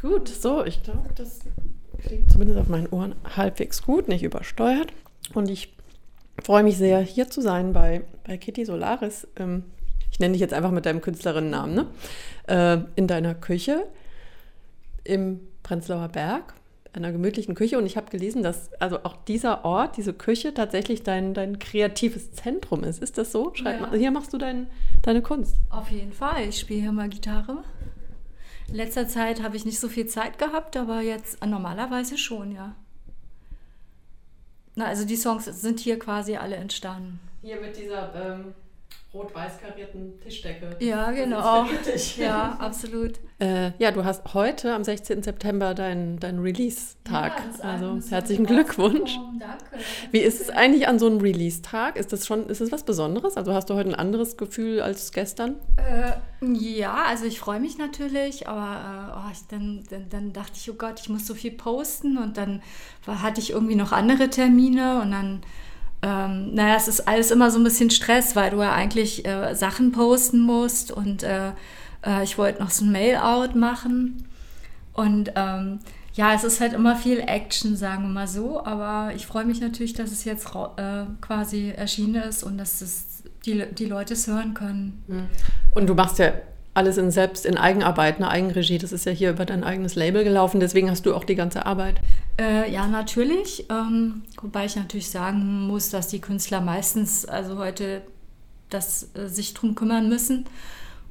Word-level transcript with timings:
Gut, 0.00 0.28
so, 0.28 0.64
ich 0.64 0.82
glaube, 0.82 1.08
das 1.14 1.40
klingt 1.98 2.30
zumindest 2.30 2.58
auf 2.58 2.68
meinen 2.68 2.88
Ohren 2.88 3.14
halbwegs 3.36 3.82
gut, 3.82 4.08
nicht 4.08 4.22
übersteuert. 4.22 4.92
Und 5.34 5.50
ich 5.50 5.74
freue 6.42 6.62
mich 6.62 6.76
sehr, 6.78 7.00
hier 7.00 7.28
zu 7.28 7.40
sein 7.40 7.72
bei, 7.72 8.02
bei 8.26 8.38
Kitty 8.38 8.64
Solaris. 8.64 9.28
Ähm, 9.36 9.64
ich 10.10 10.18
nenne 10.18 10.32
dich 10.32 10.40
jetzt 10.40 10.54
einfach 10.54 10.70
mit 10.70 10.86
deinem 10.86 11.00
Künstlerinnennamen, 11.02 11.74
ne? 11.74 11.86
Äh, 12.46 12.78
in 12.96 13.06
deiner 13.06 13.34
Küche 13.34 13.86
im 15.04 15.40
Prenzlauer 15.62 16.08
Berg, 16.08 16.54
einer 16.92 17.12
gemütlichen 17.12 17.54
Küche. 17.54 17.78
Und 17.78 17.86
ich 17.86 17.96
habe 17.96 18.10
gelesen, 18.10 18.42
dass 18.42 18.72
also 18.80 18.98
auch 19.04 19.16
dieser 19.28 19.64
Ort, 19.64 19.96
diese 19.96 20.12
Küche 20.14 20.54
tatsächlich 20.54 21.02
dein, 21.02 21.34
dein 21.34 21.58
kreatives 21.58 22.32
Zentrum 22.32 22.84
ist. 22.84 23.02
Ist 23.02 23.18
das 23.18 23.32
so? 23.32 23.52
Schreib 23.54 23.80
Ja. 23.80 23.86
mal, 23.86 23.98
hier 23.98 24.10
machst 24.10 24.32
du 24.32 24.38
dein, 24.38 24.66
deine 25.02 25.22
Kunst. 25.22 25.56
Auf 25.68 25.90
jeden 25.90 26.12
Fall. 26.12 26.48
Ich 26.48 26.58
spiele 26.58 26.80
hier 26.80 26.92
mal 26.92 27.08
Gitarre. 27.08 27.62
In 28.70 28.76
letzter 28.76 29.08
Zeit 29.08 29.42
habe 29.42 29.56
ich 29.56 29.64
nicht 29.64 29.80
so 29.80 29.88
viel 29.88 30.06
Zeit 30.06 30.38
gehabt, 30.38 30.76
aber 30.76 31.00
jetzt 31.00 31.42
äh, 31.42 31.46
normalerweise 31.46 32.16
schon, 32.16 32.52
ja. 32.52 32.76
Na, 34.76 34.86
also 34.86 35.04
die 35.04 35.16
Songs 35.16 35.44
sind 35.44 35.80
hier 35.80 35.98
quasi 35.98 36.36
alle 36.36 36.54
entstanden. 36.54 37.18
Hier 37.42 37.60
mit 37.60 37.76
dieser 37.76 38.14
ähm, 38.14 38.54
rot-weiß 39.12 39.60
karierten 39.60 40.20
Tischdecke. 40.20 40.76
Ja, 40.78 41.10
genau. 41.10 41.66
Ja, 42.16 42.56
absolut. 42.60 43.18
Äh, 43.40 43.72
ja, 43.78 43.90
du 43.90 44.04
hast 44.04 44.34
heute 44.34 44.74
am 44.74 44.84
16. 44.84 45.22
September 45.22 45.74
deinen 45.74 46.20
dein 46.20 46.38
Release-Tag. 46.38 47.42
Ja, 47.58 47.70
also 47.70 47.98
herzlichen 48.08 48.46
Glückwunsch. 48.46 49.16
rausgekommen. 49.16 49.40
Danke. 49.40 49.84
Wie 50.12 50.18
ist 50.18 50.40
es 50.40 50.50
eigentlich 50.50 50.86
an 50.86 50.98
so 50.98 51.06
einem 51.06 51.20
Release-Tag? 51.20 51.96
Ist 51.96 52.12
das 52.12 52.26
schon, 52.26 52.48
ist 52.48 52.60
es 52.60 52.70
was 52.70 52.84
Besonderes? 52.84 53.36
Also 53.36 53.52
hast 53.52 53.68
du 53.70 53.74
heute 53.74 53.88
ein 53.88 53.94
anderes 53.94 54.36
Gefühl 54.36 54.80
als 54.80 55.10
gestern? 55.10 55.56
Äh, 55.76 56.12
ja, 56.54 57.04
also 57.08 57.24
ich 57.24 57.40
freue 57.40 57.58
mich 57.58 57.78
natürlich, 57.78 58.46
aber 58.46 59.16
äh, 59.16 59.18
oh, 59.18 59.30
ich, 59.32 59.46
dann, 59.48 59.82
dann, 59.90 60.08
dann 60.08 60.32
dachte 60.32 60.52
ich, 60.54 60.70
oh 60.70 60.74
Gott, 60.74 61.00
ich 61.00 61.08
muss 61.08 61.26
so 61.26 61.34
viel 61.34 61.52
posten 61.52 62.18
und 62.18 62.36
dann 62.36 62.62
war, 63.06 63.22
hatte 63.22 63.40
ich 63.40 63.50
irgendwie 63.50 63.74
noch 63.74 63.92
andere 63.92 64.30
Termine 64.30 65.00
und 65.00 65.10
dann, 65.10 65.40
ähm, 66.02 66.54
naja, 66.54 66.76
es 66.76 66.88
ist 66.88 67.06
alles 67.06 67.30
immer 67.30 67.50
so 67.50 67.58
ein 67.58 67.64
bisschen 67.64 67.90
Stress, 67.90 68.34
weil 68.34 68.50
du 68.50 68.62
ja 68.62 68.72
eigentlich 68.72 69.26
äh, 69.26 69.54
Sachen 69.54 69.92
posten 69.92 70.40
musst 70.40 70.90
und 70.90 71.22
äh, 71.22 71.52
äh, 72.06 72.24
ich 72.24 72.38
wollte 72.38 72.62
noch 72.62 72.70
so 72.70 72.84
ein 72.84 72.92
Mail-out 72.92 73.54
machen. 73.54 74.26
Und 74.94 75.32
ähm, 75.36 75.80
ja, 76.14 76.34
es 76.34 76.44
ist 76.44 76.60
halt 76.60 76.72
immer 76.72 76.96
viel 76.96 77.20
Action, 77.20 77.76
sagen 77.76 78.02
wir 78.02 78.08
mal 78.08 78.28
so, 78.28 78.64
aber 78.64 79.14
ich 79.14 79.26
freue 79.26 79.44
mich 79.44 79.60
natürlich, 79.60 79.92
dass 79.92 80.10
es 80.10 80.24
jetzt 80.24 80.46
äh, 80.76 81.04
quasi 81.20 81.70
erschienen 81.70 82.22
ist 82.22 82.42
und 82.42 82.58
dass 82.58 82.80
es 82.80 83.22
die, 83.44 83.64
die 83.72 83.86
Leute 83.86 84.14
es 84.14 84.26
hören 84.26 84.54
können. 84.54 85.02
Und 85.74 85.86
du 85.86 85.94
machst 85.94 86.18
ja 86.18 86.32
alles 86.74 86.98
in 86.98 87.10
selbst 87.10 87.46
in 87.46 87.56
Eigenarbeit, 87.56 88.16
eine 88.16 88.28
Eigenregie. 88.28 88.78
Das 88.78 88.92
ist 88.92 89.04
ja 89.04 89.12
hier 89.12 89.30
über 89.30 89.44
dein 89.44 89.64
eigenes 89.64 89.96
Label 89.96 90.24
gelaufen. 90.24 90.60
Deswegen 90.60 90.90
hast 90.90 91.04
du 91.04 91.14
auch 91.14 91.24
die 91.24 91.34
ganze 91.34 91.66
Arbeit. 91.66 92.00
Äh, 92.40 92.72
ja, 92.72 92.86
natürlich. 92.86 93.66
Ähm, 93.70 94.22
wobei 94.40 94.66
ich 94.66 94.76
natürlich 94.76 95.10
sagen 95.10 95.66
muss, 95.66 95.90
dass 95.90 96.08
die 96.08 96.20
Künstler 96.20 96.60
meistens 96.60 97.26
also 97.26 97.58
heute 97.58 98.02
das, 98.68 99.10
äh, 99.14 99.26
sich 99.26 99.54
drum 99.54 99.74
kümmern 99.74 100.08
müssen. 100.08 100.46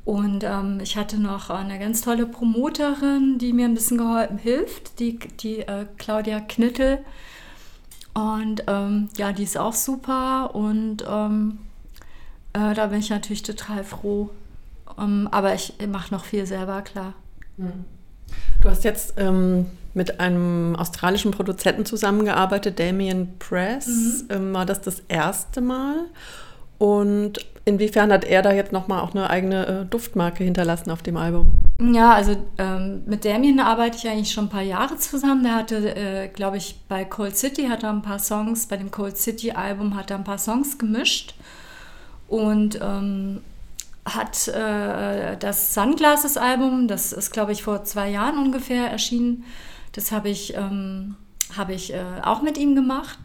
Und 0.05 0.43
ähm, 0.43 0.79
ich 0.81 0.97
hatte 0.97 1.19
noch 1.19 1.49
eine 1.49 1.77
ganz 1.77 2.01
tolle 2.01 2.25
Promoterin, 2.25 3.37
die 3.37 3.53
mir 3.53 3.65
ein 3.65 3.73
bisschen 3.73 3.97
geholfen 3.97 4.37
hilft, 4.37 4.99
die, 4.99 5.19
die 5.19 5.59
äh, 5.59 5.85
Claudia 5.97 6.39
Knittel. 6.39 6.99
Und 8.13 8.63
ähm, 8.67 9.09
ja, 9.17 9.33
die 9.33 9.43
ist 9.43 9.57
auch 9.57 9.73
super 9.73 10.55
und 10.55 11.05
ähm, 11.07 11.59
äh, 12.53 12.73
da 12.73 12.87
bin 12.87 12.99
ich 12.99 13.09
natürlich 13.09 13.43
total 13.43 13.83
froh. 13.83 14.31
Ähm, 14.99 15.27
aber 15.31 15.53
ich 15.53 15.73
mache 15.87 16.13
noch 16.13 16.25
viel 16.25 16.45
selber, 16.45 16.81
klar. 16.81 17.13
Du 18.61 18.69
hast 18.69 18.83
jetzt 18.83 19.15
ähm, 19.17 19.65
mit 19.93 20.19
einem 20.19 20.75
australischen 20.75 21.31
Produzenten 21.31 21.85
zusammengearbeitet, 21.85 22.79
Damien 22.79 23.37
Press. 23.39 24.25
Ähm, 24.29 24.53
war 24.53 24.65
das 24.65 24.81
das 24.81 25.01
erste 25.07 25.61
Mal? 25.61 26.05
Und 26.77 27.45
inwiefern 27.65 28.11
hat 28.11 28.23
er 28.23 28.41
da 28.41 28.53
jetzt 28.53 28.71
nochmal 28.71 29.01
auch 29.01 29.13
eine 29.13 29.29
eigene 29.29 29.67
äh, 29.67 29.85
Duftmarke 29.85 30.43
hinterlassen 30.43 30.91
auf 30.91 31.01
dem 31.01 31.17
Album? 31.17 31.51
Ja, 31.81 32.13
also 32.13 32.35
ähm, 32.57 33.03
mit 33.05 33.25
Damien 33.25 33.59
arbeite 33.59 33.97
ich 33.97 34.07
eigentlich 34.07 34.31
schon 34.31 34.45
ein 34.45 34.49
paar 34.49 34.61
Jahre 34.61 34.95
zusammen. 34.97 35.43
Der 35.43 35.55
hatte, 35.55 35.95
äh, 35.95 36.27
glaube 36.29 36.57
ich, 36.57 36.79
bei 36.87 37.03
Cold 37.03 37.37
City 37.37 37.67
hat 37.67 37.83
er 37.83 37.89
ein 37.89 38.01
paar 38.01 38.19
Songs, 38.19 38.67
bei 38.67 38.77
dem 38.77 38.91
Cold 38.91 39.17
City 39.17 39.51
Album 39.51 39.95
hat 39.95 40.11
er 40.11 40.17
ein 40.17 40.23
paar 40.23 40.37
Songs 40.37 40.77
gemischt 40.77 41.35
und 42.29 42.79
ähm, 42.81 43.41
hat 44.05 44.47
äh, 44.47 45.37
das 45.37 45.73
Sunglasses 45.73 46.37
Album, 46.37 46.87
das 46.87 47.13
ist, 47.13 47.31
glaube 47.31 47.51
ich, 47.51 47.63
vor 47.63 47.83
zwei 47.83 48.09
Jahren 48.09 48.37
ungefähr 48.37 48.89
erschienen. 48.89 49.45
Das 49.91 50.11
habe 50.11 50.29
ich, 50.29 50.55
ähm, 50.55 51.15
habe 51.55 51.73
ich 51.73 51.93
äh, 51.93 52.03
auch 52.23 52.41
mit 52.41 52.57
ihm 52.57 52.75
gemacht. 52.75 53.19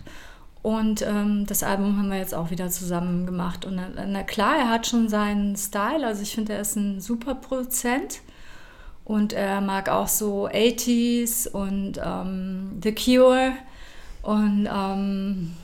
Und 0.63 1.03
ähm, 1.03 1.45
das 1.47 1.63
Album 1.63 1.99
haben 1.99 2.11
wir 2.11 2.17
jetzt 2.17 2.35
auch 2.35 2.51
wieder 2.51 2.71
zusammen 2.71 3.27
gemacht. 3.27 3.67
Und 3.67 3.77
na, 3.77 3.89
na 4.07 4.23
klar, 4.23 4.57
er 4.57 4.71
hat 4.71 4.87
schon 4.87 5.09
seinen 5.09 5.57
Style. 5.57 6.07
Also 6.07 6.23
ich 6.23 6.35
finde, 6.35 6.55
er 6.55 6.61
ist 6.61 6.77
ein 6.77 7.01
super 7.01 7.35
Produzent. 7.35 8.21
Und 9.05 9.35
er 9.35 9.61
mag 9.61 9.91
auch 9.91 10.09
so 10.09 10.49
80s 10.49 11.49
und 11.49 12.01
ähm, 12.03 12.81
The 12.83 12.95
Cure. 12.95 13.53
Und 14.23 14.67
ähm, 14.73 15.55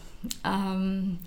ähm, 0.44 1.18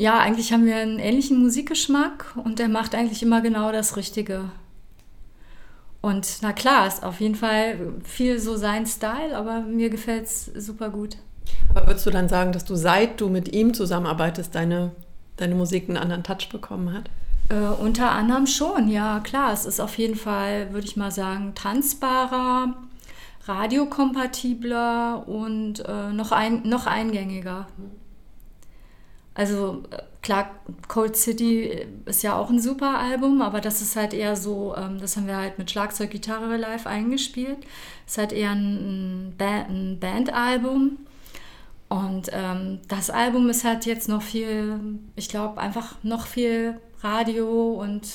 ja, 0.00 0.18
eigentlich 0.18 0.50
haben 0.50 0.64
wir 0.64 0.76
einen 0.76 0.98
ähnlichen 0.98 1.42
Musikgeschmack 1.42 2.32
und 2.42 2.58
er 2.58 2.70
macht 2.70 2.94
eigentlich 2.94 3.22
immer 3.22 3.42
genau 3.42 3.70
das 3.70 3.98
Richtige. 3.98 4.50
Und 6.00 6.38
na 6.40 6.54
klar, 6.54 6.86
ist 6.86 7.04
auf 7.04 7.20
jeden 7.20 7.34
Fall 7.34 7.76
viel 8.02 8.38
so 8.38 8.56
sein 8.56 8.86
Style, 8.86 9.36
aber 9.36 9.60
mir 9.60 9.90
gefällt 9.90 10.24
es 10.24 10.46
super 10.46 10.88
gut. 10.88 11.18
Aber 11.68 11.86
würdest 11.86 12.06
du 12.06 12.10
dann 12.10 12.30
sagen, 12.30 12.52
dass 12.52 12.64
du 12.64 12.76
seit 12.76 13.20
du 13.20 13.28
mit 13.28 13.52
ihm 13.52 13.74
zusammenarbeitest, 13.74 14.54
deine, 14.54 14.92
deine 15.36 15.54
Musik 15.54 15.86
einen 15.90 15.98
anderen 15.98 16.22
Touch 16.22 16.48
bekommen 16.50 16.94
hat? 16.94 17.10
Äh, 17.50 17.82
unter 17.82 18.10
anderem 18.10 18.46
schon, 18.46 18.88
ja 18.88 19.20
klar. 19.20 19.52
Es 19.52 19.66
ist 19.66 19.80
auf 19.80 19.98
jeden 19.98 20.16
Fall, 20.16 20.72
würde 20.72 20.86
ich 20.86 20.96
mal 20.96 21.10
sagen, 21.10 21.52
tanzbarer, 21.54 22.74
radiokompatibler 23.44 25.28
und 25.28 25.80
äh, 25.80 26.10
noch, 26.14 26.32
ein, 26.32 26.62
noch 26.66 26.86
eingängiger. 26.86 27.66
Also 29.34 29.82
äh, 29.90 30.02
klar, 30.22 30.50
Cold 30.88 31.16
City 31.16 31.86
ist 32.04 32.22
ja 32.22 32.36
auch 32.36 32.50
ein 32.50 32.60
super 32.60 32.98
Album, 32.98 33.42
aber 33.42 33.60
das 33.60 33.80
ist 33.82 33.96
halt 33.96 34.12
eher 34.14 34.36
so, 34.36 34.74
ähm, 34.76 34.98
das 35.00 35.16
haben 35.16 35.26
wir 35.26 35.36
halt 35.36 35.58
mit 35.58 35.70
Schlagzeug, 35.70 36.10
Gitarre 36.10 36.56
live 36.56 36.86
eingespielt. 36.86 37.58
Ist 38.06 38.18
halt 38.18 38.32
eher 38.32 38.50
ein, 38.50 39.30
ein, 39.30 39.36
Band, 39.36 39.70
ein 39.70 40.00
Bandalbum. 40.00 40.98
Und 41.88 42.30
ähm, 42.32 42.78
das 42.86 43.10
Album 43.10 43.48
ist 43.48 43.64
halt 43.64 43.84
jetzt 43.86 44.08
noch 44.08 44.22
viel, 44.22 44.78
ich 45.16 45.28
glaube, 45.28 45.60
einfach 45.60 45.96
noch 46.04 46.26
viel 46.26 46.78
Radio 47.02 47.72
und 47.72 48.06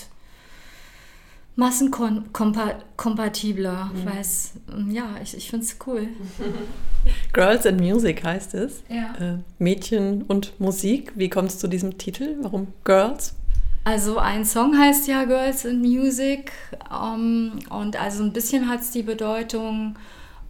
massenkompatibler. 1.56 3.92
Mhm. 3.94 4.06
Weil 4.06 4.18
es, 4.20 4.54
ja, 4.90 5.16
ich, 5.22 5.38
ich 5.38 5.50
finde 5.50 5.66
es 5.66 5.78
cool. 5.86 6.08
Girls 7.34 7.66
and 7.66 7.80
Music 7.80 8.24
heißt 8.24 8.54
es. 8.56 8.84
Ja. 8.90 9.14
Äh, 9.20 9.38
Mädchen 9.60 10.24
und 10.24 10.60
Musik. 10.60 11.14
Wie 11.16 11.30
kommt 11.30 11.50
es 11.50 11.60
zu 11.60 11.68
diesem 11.68 11.98
Titel? 11.98 12.38
Warum 12.42 12.68
Girls? 12.84 13.36
Also 13.84 14.18
ein 14.18 14.46
Song 14.46 14.78
heißt 14.78 15.08
ja 15.08 15.26
Girls 15.26 15.66
and 15.66 15.82
Music 15.82 16.52
um, 16.90 17.60
und 17.70 18.02
also 18.02 18.24
ein 18.24 18.34
bisschen 18.34 18.68
hat 18.68 18.82
es 18.82 18.90
die 18.90 19.04
Bedeutung, 19.04 19.96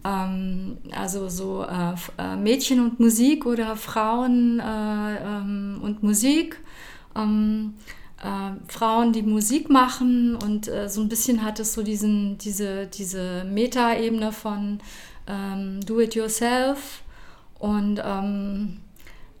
ähm, 0.04 0.78
also 0.92 1.28
so 1.28 1.66
äh, 1.66 2.36
Mädchen 2.36 2.80
und 2.80 2.98
Musik 2.98 3.44
oder 3.44 3.76
Frauen 3.76 4.58
äh, 4.58 5.16
ähm, 5.22 5.80
und 5.82 6.02
Musik. 6.02 6.58
Ähm, 7.14 7.74
äh, 8.22 8.72
Frauen, 8.72 9.12
die 9.12 9.22
Musik 9.22 9.68
machen 9.68 10.36
und 10.36 10.68
äh, 10.68 10.88
so 10.88 11.00
ein 11.00 11.08
bisschen 11.08 11.42
hat 11.42 11.60
es 11.60 11.74
so 11.74 11.82
diesen, 11.82 12.38
diese, 12.38 12.86
diese 12.86 13.44
Meta-Ebene 13.44 14.32
von 14.32 14.80
ähm, 15.26 15.80
Do-it-yourself 15.84 17.02
und 17.58 18.00
ähm, 18.04 18.78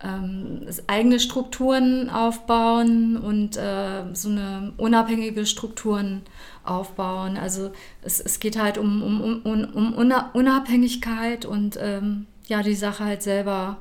ähm, 0.02 0.66
eigene 0.86 1.20
Strukturen 1.20 2.10
aufbauen 2.10 3.16
und 3.16 3.56
äh, 3.56 4.02
so 4.12 4.28
eine 4.28 4.72
unabhängige 4.76 5.46
Strukturen 5.46 6.22
aufbauen. 6.64 7.36
Also 7.36 7.72
es, 8.02 8.20
es 8.20 8.40
geht 8.40 8.60
halt 8.60 8.78
um, 8.78 9.02
um, 9.02 9.40
um, 9.42 9.94
um 9.94 10.28
Unabhängigkeit 10.34 11.44
und 11.44 11.78
ähm, 11.80 12.26
ja, 12.46 12.62
die 12.62 12.74
Sache 12.74 13.04
halt 13.04 13.22
selber 13.22 13.78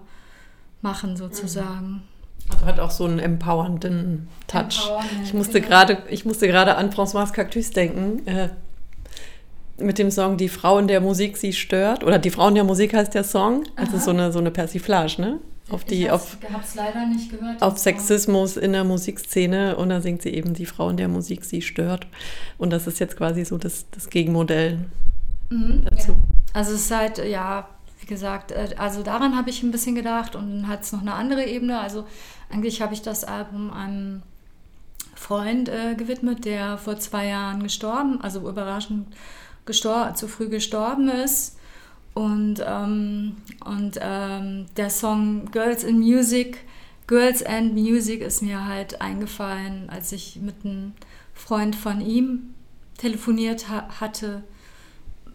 machen 0.82 1.18
sozusagen. 1.18 2.04
Also 2.52 2.66
hat 2.66 2.80
auch 2.80 2.92
so 2.92 3.06
einen 3.06 3.20
empowernden 3.20 4.28
Touch. 4.48 4.92
Ich 5.24 5.34
musste 5.34 5.62
genau. 5.62 5.68
gerade, 5.68 5.98
ich 6.10 6.26
musste 6.26 6.48
gerade 6.48 6.76
an 6.76 6.92
François 6.92 7.32
Cactus 7.32 7.72
denken. 7.72 8.26
Äh, 8.28 8.50
mit 9.78 9.98
dem 9.98 10.10
Song 10.12 10.38
Die 10.38 10.50
Frau 10.50 10.78
in 10.78 10.88
der 10.88 11.02
Musik 11.02 11.38
sie 11.38 11.54
stört. 11.54 12.04
Oder 12.04 12.20
Die 12.20 12.30
Frau 12.30 12.48
in 12.48 12.56
der 12.56 12.64
Musik 12.64 12.94
heißt 12.94 13.14
der 13.14 13.24
Song. 13.24 13.64
Also 13.76 13.98
so 13.98 14.12
eine, 14.12 14.32
so 14.32 14.40
eine 14.40 14.52
Persiflage, 14.52 15.22
ne? 15.22 15.40
Auf 15.70 15.84
die, 15.84 16.04
ich 16.04 16.12
auf, 16.12 16.38
hab's 16.54 16.76
leider 16.76 17.08
nicht 17.08 17.32
gehört. 17.32 17.60
auf 17.62 17.80
Sexismus 17.80 18.56
in 18.56 18.74
der 18.74 18.84
Musikszene. 18.84 19.76
Und 19.76 19.90
da 19.90 20.00
singt 20.00 20.22
sie 20.22 20.30
eben 20.30 20.54
Die 20.54 20.68
Frau 20.68 20.90
in 20.90 20.98
der 20.98 21.08
Musik 21.08 21.44
sie 21.44 21.62
stört. 21.62 22.08
Und 22.58 22.70
das 22.72 22.86
ist 22.88 23.00
jetzt 23.00 23.18
quasi 23.18 23.44
so 23.46 23.58
das, 23.58 23.86
das 23.90 24.10
Gegenmodell 24.10 24.86
mhm, 25.50 25.84
dazu. 25.90 26.12
Ja. 26.12 26.18
Also 26.54 26.74
es 26.74 26.82
ist 26.82 26.96
halt, 26.96 27.18
ja, 27.18 27.68
wie 28.00 28.06
gesagt, 28.06 28.52
äh, 28.52 28.76
also 28.78 29.02
daran 29.02 29.36
habe 29.36 29.50
ich 29.50 29.64
ein 29.64 29.72
bisschen 29.72 29.96
gedacht 29.96 30.36
und 30.36 30.62
dann 30.62 30.68
hat 30.68 30.84
es 30.84 30.92
noch 30.92 31.02
eine 31.02 31.14
andere 31.14 31.44
Ebene. 31.46 31.80
Also 31.80 32.06
eigentlich 32.50 32.82
habe 32.82 32.94
ich 32.94 33.02
das 33.02 33.24
Album 33.24 33.72
einem 33.72 34.22
Freund 35.16 35.70
äh, 35.70 35.96
gewidmet, 35.96 36.46
der 36.46 36.78
vor 36.78 37.00
zwei 37.00 37.28
Jahren 37.28 37.64
gestorben, 37.64 38.22
also 38.22 38.48
überraschend 38.48 39.08
gestor 39.66 40.14
zu 40.16 40.28
früh 40.28 40.50
gestorben 40.50 41.10
ist. 41.10 41.58
Und, 42.14 42.64
ähm, 42.66 43.38
und 43.66 43.98
ähm, 44.00 44.68
der 44.78 44.90
Song 44.90 45.52
Girls 45.52 45.84
in 45.84 46.00
Music, 46.00 46.60
Girls 47.08 47.44
and 47.44 47.74
Music 47.74 48.22
ist 48.22 48.42
mir 48.42 48.66
halt 48.66 49.02
eingefallen, 49.02 49.90
als 49.90 50.12
ich 50.12 50.38
mit 50.38 50.64
einem 50.64 50.94
Freund 51.34 51.76
von 51.76 52.02
ihm 52.02 52.54
telefoniert 52.98 53.68
ha 53.70 53.90
hatte, 54.00 54.44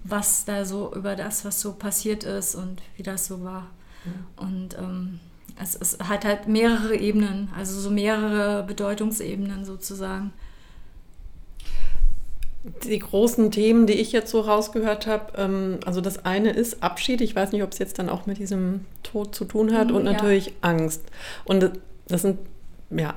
was 0.05 0.47
da 0.47 0.65
so 0.65 0.93
über 0.95 1.17
das, 1.17 1.45
was 1.45 1.61
so 1.61 1.75
passiert 1.75 2.25
ist 2.25 2.55
und 2.55 2.81
wie 2.97 3.03
das 3.03 3.27
so 3.27 3.45
war. 3.45 3.69
Mhm. 4.05 4.45
Und 4.45 4.79
ähm, 4.79 5.21
es, 5.63 5.75
es 5.75 5.99
hat 6.09 6.25
halt 6.25 6.49
mehrere 6.49 6.97
Ebenen, 6.97 7.51
also 7.57 7.79
so 7.79 7.91
mehrere 7.91 8.63
Bedeutungsebenen 8.65 9.65
sozusagen. 9.65 10.33
Die 12.85 12.99
großen 12.99 13.51
Themen, 13.51 13.87
die 13.87 13.95
ich 13.95 14.13
jetzt 14.13 14.31
so 14.31 14.41
rausgehört 14.41 15.07
habe, 15.07 15.33
ähm, 15.39 15.79
also 15.87 16.01
das 16.01 16.25
eine 16.25 16.51
ist 16.51 16.83
Abschied. 16.83 17.21
Ich 17.21 17.35
weiß 17.35 17.53
nicht, 17.53 17.63
ob 17.63 17.73
es 17.73 17.79
jetzt 17.79 17.99
dann 17.99 18.09
auch 18.11 18.27
mit 18.27 18.39
diesem 18.39 18.85
Tod 19.03 19.35
zu 19.35 19.45
tun 19.45 19.75
hat 19.75 19.89
mhm, 19.89 19.97
und 19.97 20.05
natürlich 20.05 20.47
ja. 20.47 20.53
Angst. 20.63 21.03
Und 21.45 21.71
das 22.09 22.23
sind, 22.23 22.39
ja, 22.91 23.15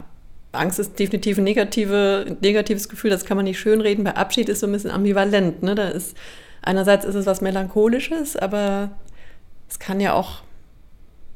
Angst 0.53 0.79
ist 0.79 0.97
definitiv 0.99 1.37
ein 1.37 1.43
negative, 1.43 2.37
negatives 2.41 2.87
Gefühl, 2.87 3.09
das 3.09 3.25
kann 3.25 3.35
man 3.35 3.45
nicht 3.45 3.59
schönreden. 3.59 4.03
Bei 4.03 4.15
Abschied 4.15 4.47
ist 4.49 4.59
so 4.61 4.67
ein 4.67 4.71
bisschen 4.71 4.91
ambivalent. 4.91 5.63
Ne? 5.63 5.75
Da 5.75 5.89
ist, 5.89 6.15
einerseits 6.61 7.05
ist 7.05 7.15
es 7.15 7.25
was 7.25 7.41
Melancholisches, 7.41 8.37
aber 8.37 8.91
es 9.67 9.79
kann 9.79 9.99
ja 9.99 10.13
auch 10.13 10.43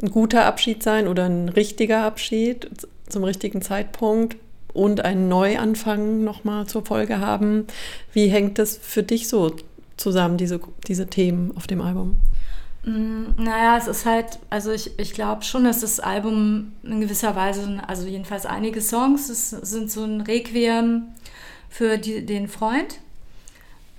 ein 0.01 0.11
guter 0.11 0.45
Abschied 0.45 0.83
sein 0.83 1.07
oder 1.07 1.25
ein 1.25 1.49
richtiger 1.49 2.03
Abschied 2.03 2.69
zum 3.07 3.23
richtigen 3.23 3.61
Zeitpunkt 3.61 4.37
und 4.73 5.03
einen 5.03 5.27
Neuanfang 5.27 6.23
nochmal 6.23 6.67
zur 6.67 6.85
Folge 6.85 7.19
haben. 7.19 7.65
Wie 8.13 8.27
hängt 8.27 8.59
das 8.59 8.77
für 8.77 9.03
dich 9.03 9.27
so 9.27 9.55
zusammen, 9.97 10.37
diese, 10.37 10.59
diese 10.87 11.07
Themen 11.07 11.55
auf 11.55 11.65
dem 11.65 11.81
Album? 11.81 12.17
Mm, 12.85 13.33
naja, 13.37 13.77
es 13.77 13.87
ist 13.87 14.05
halt, 14.05 14.39
also 14.49 14.71
ich, 14.71 14.99
ich 14.99 15.13
glaube 15.13 15.43
schon, 15.43 15.63
dass 15.63 15.81
das 15.81 15.99
Album 15.99 16.73
in 16.83 17.01
gewisser 17.01 17.35
Weise, 17.35 17.81
also 17.87 18.07
jedenfalls 18.07 18.45
einige 18.45 18.81
Songs, 18.81 19.29
es 19.29 19.49
sind 19.49 19.91
so 19.91 20.03
ein 20.03 20.21
Requiem 20.21 21.03
für 21.69 21.97
die, 21.97 22.25
den 22.25 22.47
Freund. 22.47 22.99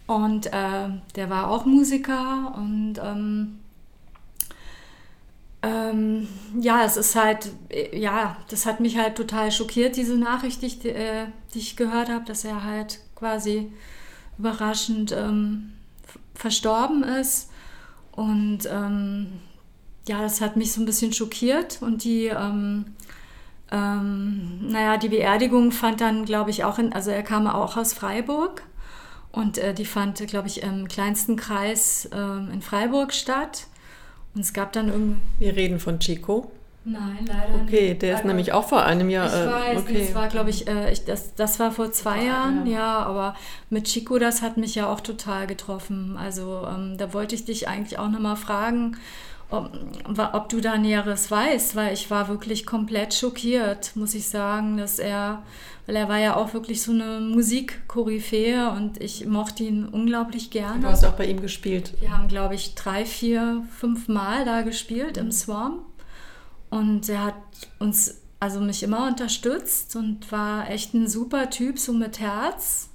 Und 0.06 0.46
äh, 0.46 0.88
der 1.16 1.28
war 1.28 1.50
auch 1.50 1.66
Musiker 1.66 2.54
und 2.56 2.94
ähm, 3.04 3.58
ähm, 5.62 6.28
ja, 6.60 6.84
es 6.84 6.96
ist 6.96 7.16
halt, 7.16 7.50
äh, 7.68 7.98
ja, 7.98 8.36
das 8.48 8.66
hat 8.66 8.80
mich 8.80 8.96
halt 8.96 9.16
total 9.16 9.50
schockiert, 9.50 9.96
diese 9.96 10.16
Nachricht, 10.16 10.62
die 10.62 10.66
ich, 10.66 10.84
äh, 10.84 11.26
die 11.54 11.58
ich 11.58 11.76
gehört 11.76 12.08
habe, 12.08 12.24
dass 12.24 12.44
er 12.44 12.62
halt 12.62 13.00
quasi 13.16 13.72
überraschend 14.38 15.12
ähm, 15.12 15.72
verstorben 16.34 17.02
ist. 17.02 17.50
Und 18.12 18.60
ähm, 18.70 19.40
ja, 20.06 20.22
das 20.22 20.40
hat 20.40 20.56
mich 20.56 20.72
so 20.72 20.80
ein 20.80 20.86
bisschen 20.86 21.12
schockiert. 21.12 21.78
Und 21.82 22.04
die, 22.04 22.26
ähm, 22.26 22.86
ähm, 23.72 24.68
naja, 24.68 24.96
die 24.96 25.08
Beerdigung 25.08 25.72
fand 25.72 26.00
dann, 26.00 26.24
glaube 26.24 26.50
ich, 26.50 26.64
auch 26.64 26.78
in, 26.78 26.92
also 26.92 27.10
er 27.10 27.22
kam 27.24 27.46
auch 27.48 27.76
aus 27.76 27.92
Freiburg. 27.92 28.62
Und 29.32 29.58
äh, 29.58 29.74
die 29.74 29.84
fand, 29.84 30.24
glaube 30.28 30.48
ich, 30.48 30.62
im 30.62 30.88
kleinsten 30.88 31.36
Kreis 31.36 32.08
äh, 32.12 32.16
in 32.16 32.62
Freiburg 32.62 33.12
statt. 33.12 33.66
Und 34.38 34.44
es 34.44 34.52
gab 34.52 34.72
dann 34.72 34.86
irgendwie. 34.86 35.20
Wir 35.40 35.56
reden 35.56 35.80
von 35.80 35.98
Chico. 35.98 36.48
Nein, 36.84 37.26
leider 37.26 37.54
nicht. 37.54 37.64
Okay, 37.64 37.94
der 37.94 38.14
ist 38.14 38.24
nämlich 38.24 38.52
auch 38.52 38.68
vor 38.68 38.84
einem 38.84 39.10
Jahr. 39.10 39.26
Ich 39.26 39.32
äh, 39.32 39.46
weiß, 39.48 39.78
okay. 39.80 39.98
das 39.98 40.14
war, 40.14 40.28
glaube 40.28 40.50
ich, 40.50 40.68
äh, 40.68 40.92
ich, 40.92 41.04
das, 41.04 41.34
das 41.34 41.58
war 41.58 41.72
vor 41.72 41.90
zwei 41.90 42.24
Jahren, 42.24 42.64
ja. 42.64 42.78
ja. 42.78 42.98
aber 43.00 43.34
mit 43.68 43.86
Chico, 43.86 44.16
das 44.20 44.40
hat 44.40 44.56
mich 44.56 44.76
ja 44.76 44.88
auch 44.88 45.00
total 45.00 45.48
getroffen. 45.48 46.16
Also 46.16 46.64
ähm, 46.72 46.96
da 46.98 47.12
wollte 47.12 47.34
ich 47.34 47.46
dich 47.46 47.66
eigentlich 47.66 47.98
auch 47.98 48.08
nochmal 48.08 48.36
fragen, 48.36 48.96
ob, 49.50 49.70
ob 50.32 50.48
du 50.48 50.60
da 50.60 50.76
Näheres 50.76 51.30
weißt, 51.30 51.76
weil 51.76 51.94
ich 51.94 52.10
war 52.10 52.28
wirklich 52.28 52.66
komplett 52.66 53.14
schockiert, 53.14 53.96
muss 53.96 54.14
ich 54.14 54.28
sagen, 54.28 54.76
dass 54.76 54.98
er 54.98 55.42
weil 55.88 55.96
er 55.96 56.08
war 56.10 56.18
ja 56.18 56.36
auch 56.36 56.52
wirklich 56.52 56.82
so 56.82 56.92
eine 56.92 57.18
Musikkoryphäe 57.18 58.70
und 58.72 59.00
ich 59.00 59.24
mochte 59.24 59.64
ihn 59.64 59.88
unglaublich 59.88 60.50
gerne. 60.50 60.82
Du 60.82 60.88
hast 60.88 61.02
auch 61.02 61.14
bei 61.14 61.24
ihm 61.24 61.40
gespielt. 61.40 61.94
Wir 62.00 62.12
haben, 62.12 62.28
glaube 62.28 62.56
ich, 62.56 62.74
drei, 62.74 63.06
vier, 63.06 63.64
fünf 63.74 64.06
Mal 64.06 64.44
da 64.44 64.60
gespielt 64.60 65.16
im 65.16 65.32
Swarm 65.32 65.78
und 66.68 67.08
er 67.08 67.24
hat 67.24 67.34
uns, 67.78 68.20
also 68.38 68.60
mich 68.60 68.82
immer 68.82 69.06
unterstützt 69.06 69.96
und 69.96 70.30
war 70.30 70.70
echt 70.70 70.92
ein 70.92 71.08
super 71.08 71.48
Typ, 71.48 71.78
so 71.78 71.94
mit 71.94 72.20
Herz. 72.20 72.90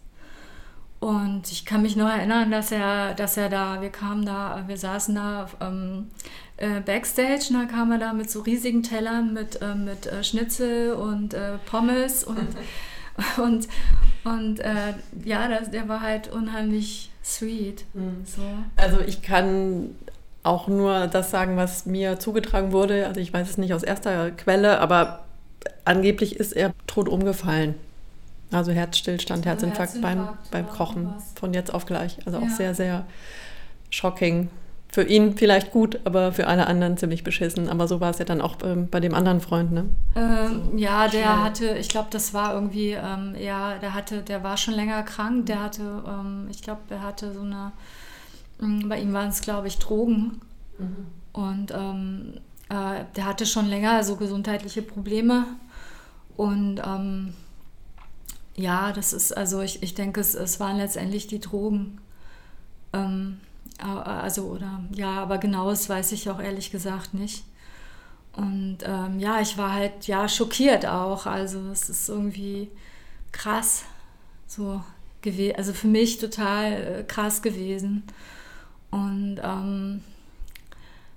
Und 1.00 1.52
ich 1.52 1.66
kann 1.66 1.82
mich 1.82 1.96
noch 1.96 2.08
erinnern, 2.08 2.52
dass 2.52 2.72
er, 2.72 3.16
dass 3.16 3.38
er 3.38 3.50
da, 3.50 3.82
wir 3.82 3.90
kamen 3.90 4.24
da, 4.24 4.66
wir 4.68 4.78
saßen 4.78 5.16
da 5.16 5.50
ähm, 5.60 6.12
äh, 6.58 6.80
Backstage 6.82 7.48
und 7.50 7.56
da 7.60 7.66
kam 7.66 7.92
er 7.92 7.98
da 7.98 8.14
mit 8.14 8.30
so 8.30 8.42
riesigen 8.42 8.84
Tellern 8.84 9.34
mit, 9.34 9.62
äh, 9.62 9.76
mit 9.76 10.06
äh, 10.06 10.24
Schnitzel 10.24 10.94
und 10.94 11.34
äh, 11.34 11.58
Pommes 11.66 12.24
und, 12.24 12.48
und, 13.38 13.68
und 14.24 14.60
äh, 14.60 14.94
ja, 15.24 15.48
das, 15.48 15.72
der 15.72 15.88
war 15.90 16.02
halt 16.02 16.32
unheimlich 16.32 17.12
sweet. 17.24 17.86
Mhm. 17.94 18.24
So. 18.26 18.42
Also 18.76 19.00
ich 19.00 19.22
kann 19.22 19.96
auch 20.44 20.68
nur 20.68 21.08
das 21.08 21.32
sagen, 21.32 21.58
was 21.58 21.86
mir 21.86 22.20
zugetragen 22.20 22.72
wurde. 22.72 23.08
Also 23.08 23.20
ich 23.20 23.34
weiß 23.34 23.50
es 23.50 23.58
nicht 23.58 23.74
aus 23.74 23.84
erster 23.84 24.32
Quelle, 24.32 24.80
aber 24.80 25.24
angeblich 25.86 26.36
ist 26.36 26.52
er 26.52 26.74
tot 26.86 27.08
umgefallen. 27.08 27.76
Also 28.52 28.72
Herzstillstand, 28.72 29.46
Herzinfarkt, 29.46 29.96
Herzinfarkt 29.96 30.52
beim, 30.52 30.66
beim 30.66 30.70
Kochen 30.70 31.14
von 31.36 31.54
jetzt 31.54 31.74
auf 31.74 31.86
gleich. 31.86 32.20
Also 32.26 32.40
ja. 32.40 32.46
auch 32.46 32.50
sehr, 32.50 32.76
sehr 32.76 33.06
shocking 33.90 34.50
für 34.94 35.02
ihn 35.02 35.36
vielleicht 35.36 35.72
gut, 35.72 36.00
aber 36.04 36.32
für 36.34 36.46
alle 36.46 36.68
anderen 36.68 36.98
ziemlich 36.98 37.24
beschissen. 37.24 37.68
Aber 37.68 37.88
so 37.88 38.00
war 38.00 38.12
es 38.12 38.20
ja 38.20 38.26
dann 38.26 38.42
auch 38.42 38.58
ähm, 38.64 38.88
bei 38.92 39.00
dem 39.00 39.16
anderen 39.16 39.42
Freund, 39.42 39.72
ne? 39.72 39.86
Ähm, 40.16 40.70
so 40.72 40.78
ja, 40.78 41.08
der 41.08 41.24
schnell. 41.24 41.26
hatte, 41.26 41.78
ich 41.80 41.90
glaube, 41.90 42.10
das 42.12 42.36
war 42.36 42.54
irgendwie, 42.54 42.92
ähm, 42.92 43.34
ja, 43.40 43.80
der 43.80 43.96
hatte, 43.96 44.22
der 44.22 44.44
war 44.44 44.56
schon 44.56 44.76
länger 44.76 45.02
krank. 45.02 45.48
Der 45.48 45.64
hatte, 45.64 46.04
ähm, 46.08 46.48
ich 46.52 46.62
glaube, 46.62 46.82
der 46.92 47.02
hatte 47.02 47.34
so 47.34 47.42
eine, 47.42 47.72
mm, 48.60 48.88
bei 48.88 49.00
ihm 49.00 49.14
waren 49.14 49.30
es, 49.30 49.42
glaube 49.42 49.68
ich, 49.68 49.80
Drogen. 49.80 50.42
Mhm. 50.78 51.08
Und 51.32 51.72
ähm, 51.72 52.34
äh, 52.70 53.06
der 53.16 53.26
hatte 53.26 53.48
schon 53.48 53.66
länger 53.66 54.04
so 54.04 54.16
gesundheitliche 54.16 54.84
Probleme. 54.84 55.48
Und 56.38 56.80
ähm, 56.86 57.34
ja, 58.56 58.92
das 58.92 59.12
ist, 59.12 59.36
also 59.36 59.62
ich, 59.62 59.82
ich 59.82 59.96
denke, 59.96 60.22
es, 60.22 60.36
es 60.36 60.60
waren 60.60 60.78
letztendlich 60.78 61.26
die 61.26 61.40
Drogen. 61.40 61.98
Also, 63.84 64.44
oder 64.46 64.82
ja, 64.94 65.12
aber 65.22 65.38
genaues 65.38 65.90
weiß 65.90 66.12
ich 66.14 66.30
auch 66.30 66.40
ehrlich 66.40 66.72
gesagt 66.72 67.14
nicht. 67.14 67.44
Und 68.36 68.80
ähm, 68.84 69.20
ja, 69.20 69.42
ich 69.42 69.58
war 69.58 69.74
halt 69.74 70.08
ja 70.08 70.28
schockiert 70.28 70.86
auch. 70.86 71.26
Also 71.26 71.60
es 71.72 71.90
ist 71.90 72.10
irgendwie 72.10 72.70
krass 73.32 73.84
so 74.48 74.82
gewesen, 75.22 75.56
also 75.58 75.74
für 75.74 75.88
mich 75.88 76.18
total 76.18 76.74
äh, 76.74 77.04
krass 77.04 77.42
gewesen. 77.42 78.04
Und 78.90 79.40
ähm, 79.44 80.02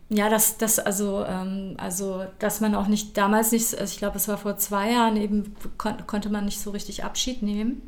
ja, 0.08 0.28
dass 0.28 0.58
das 0.58 0.78
also 0.78 1.24
ähm, 1.24 1.74
also 1.78 2.24
dass 2.38 2.60
man 2.60 2.74
auch 2.74 2.86
nicht 2.88 3.16
damals 3.16 3.52
nicht, 3.52 3.78
also 3.78 3.92
ich 3.92 3.98
glaube, 3.98 4.16
es 4.16 4.28
war 4.28 4.38
vor 4.38 4.56
zwei 4.58 4.92
Jahren 4.92 5.16
eben 5.16 5.54
kon 5.78 6.06
konnte 6.06 6.30
man 6.30 6.44
nicht 6.44 6.60
so 6.60 6.70
richtig 6.70 7.04
Abschied 7.04 7.42
nehmen 7.42 7.82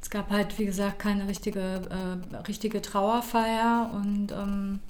es 0.00 0.10
gab 0.10 0.30
halt, 0.30 0.58
wie 0.58 0.66
gesagt, 0.66 0.98
keine 0.98 1.28
richtige, 1.28 1.60
äh, 1.60 2.36
richtige 2.46 2.80
Trauerfeier 2.80 3.90
und 3.94 4.32
ähm, 4.32 4.80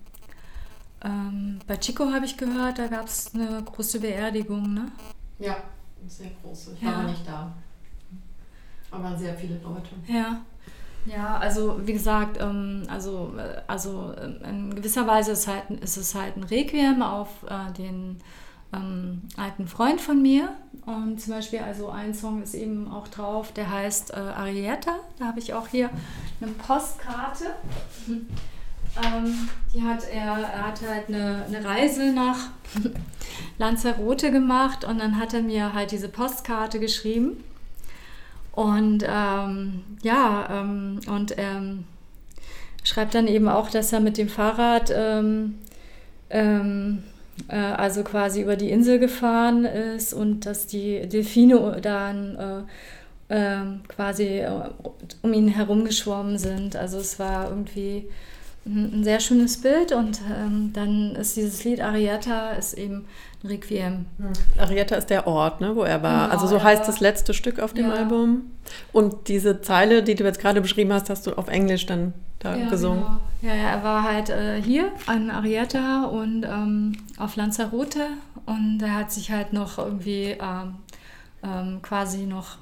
ähm, 1.04 1.58
bei 1.66 1.76
Chico 1.76 2.12
habe 2.12 2.24
ich 2.24 2.36
gehört, 2.36 2.78
da 2.78 2.88
gab 2.88 3.06
es 3.06 3.34
eine 3.34 3.62
große 3.62 4.00
Beerdigung, 4.00 4.74
ne? 4.74 4.90
Ja, 5.38 5.56
eine 6.00 6.10
sehr 6.10 6.30
große. 6.42 6.72
Ich 6.74 6.82
ja. 6.82 6.96
war 6.96 7.02
nicht 7.04 7.26
da. 7.26 7.52
Aber 8.90 9.16
sehr 9.16 9.34
viele 9.34 9.58
Leute. 9.58 9.90
Ja. 10.06 10.40
Ja, 11.06 11.38
also 11.38 11.80
wie 11.86 11.92
gesagt, 11.92 12.38
ähm, 12.40 12.82
also, 12.88 13.32
äh, 13.38 13.62
also 13.66 14.12
äh, 14.12 14.48
in 14.48 14.74
gewisser 14.74 15.06
Weise 15.06 15.32
ist, 15.32 15.46
halt, 15.46 15.70
ist 15.70 15.96
es 15.96 16.14
halt 16.14 16.36
ein 16.36 16.42
Requiem 16.42 17.02
auf 17.02 17.28
äh, 17.48 17.72
den 17.72 18.18
ähm, 18.72 19.22
alten 19.37 19.66
Freund 19.66 20.00
von 20.00 20.20
mir. 20.20 20.50
Und 20.87 21.20
zum 21.20 21.34
Beispiel, 21.34 21.60
also 21.60 21.90
ein 21.90 22.14
Song 22.14 22.42
ist 22.42 22.54
eben 22.54 22.90
auch 22.90 23.08
drauf, 23.08 23.52
der 23.52 23.70
heißt 23.70 24.12
äh, 24.12 24.16
Arietta. 24.16 24.96
Da 25.18 25.26
habe 25.26 25.38
ich 25.38 25.52
auch 25.54 25.68
hier 25.68 25.90
eine 26.40 26.50
Postkarte. 26.52 27.44
Ähm, 29.04 29.48
die 29.72 29.82
hat 29.82 30.08
er, 30.10 30.38
er 30.38 30.66
hat 30.66 30.80
halt 30.82 31.08
eine, 31.08 31.44
eine 31.46 31.64
Reise 31.64 32.12
nach 32.12 32.48
Lanzarote 33.58 34.32
gemacht 34.32 34.84
und 34.84 34.98
dann 34.98 35.18
hat 35.18 35.34
er 35.34 35.42
mir 35.42 35.72
halt 35.72 35.92
diese 35.92 36.08
Postkarte 36.08 36.80
geschrieben. 36.80 37.44
Und 38.52 39.04
ähm, 39.06 39.84
ja, 40.02 40.48
ähm, 40.50 41.00
und 41.06 41.34
ähm, 41.37 41.84
schreibt 42.82 43.14
dann 43.14 43.28
eben 43.28 43.48
auch, 43.48 43.70
dass 43.70 43.92
er 43.92 44.00
mit 44.00 44.18
dem 44.18 44.28
Fahrrad 44.28 44.92
ähm, 44.92 45.58
ähm, 46.30 47.04
äh, 47.04 47.17
also 47.47 48.02
quasi 48.02 48.42
über 48.42 48.57
die 48.57 48.71
Insel 48.71 48.99
gefahren 48.99 49.64
ist 49.64 50.12
und 50.12 50.47
dass 50.47 50.66
die 50.66 51.07
Delfine 51.09 51.78
dann 51.80 52.66
äh, 53.28 53.35
äh, 53.35 53.64
quasi 53.88 54.40
äh, 54.40 54.50
um 55.23 55.33
ihn 55.33 55.49
herumgeschwommen 55.49 56.38
sind. 56.38 56.76
Also 56.76 56.99
es 56.99 57.18
war 57.18 57.49
irgendwie 57.50 58.09
ein, 58.68 59.04
sehr 59.04 59.20
schönes 59.20 59.60
Bild 59.60 59.92
und 59.92 60.20
ähm, 60.30 60.72
dann 60.72 61.14
ist 61.16 61.37
dieses 61.37 61.64
Lied 61.64 61.80
Arietta 61.80 62.50
ist 62.52 62.75
eben 62.75 63.06
ein 63.42 63.48
Requiem. 63.48 64.06
Arietta 64.58 64.96
ist 64.96 65.10
der 65.10 65.26
Ort, 65.26 65.60
ne, 65.60 65.75
wo 65.75 65.82
er 65.82 66.02
war. 66.02 66.28
Genau, 66.28 66.32
also 66.32 66.46
so 66.46 66.62
heißt 66.62 66.87
das 66.87 67.00
letzte 67.00 67.34
Stück 67.34 67.60
auf 67.60 67.72
dem 67.72 67.88
ja. 67.88 67.94
Album. 67.94 68.50
Und 68.92 69.28
diese 69.28 69.60
Zeile, 69.60 70.02
die 70.02 70.14
du 70.14 70.25
jetzt 70.25 70.40
gerade 70.40 70.60
beschrieben 70.60 70.92
hast, 70.92 71.08
hast 71.10 71.26
du 71.26 71.32
auf 71.32 71.48
Englisch 71.48 71.87
dann 71.87 72.14
da 72.38 72.56
ja, 72.56 72.68
gesungen. 72.68 73.02
Genau. 73.02 73.54
Ja, 73.54 73.54
ja, 73.54 73.70
er 73.70 73.84
war 73.84 74.02
halt 74.02 74.30
äh, 74.30 74.60
hier 74.60 74.92
an 75.06 75.30
Arietta 75.30 76.04
und 76.04 76.44
ähm, 76.44 76.96
auf 77.16 77.37
Lanzarote 77.37 78.06
und 78.46 78.80
er 78.82 78.94
hat 78.94 79.12
sich 79.12 79.30
halt 79.30 79.52
noch 79.52 79.78
irgendwie 79.78 80.37
ähm, 80.40 80.76
ähm, 81.42 81.80
quasi 81.82 82.26
noch 82.26 82.58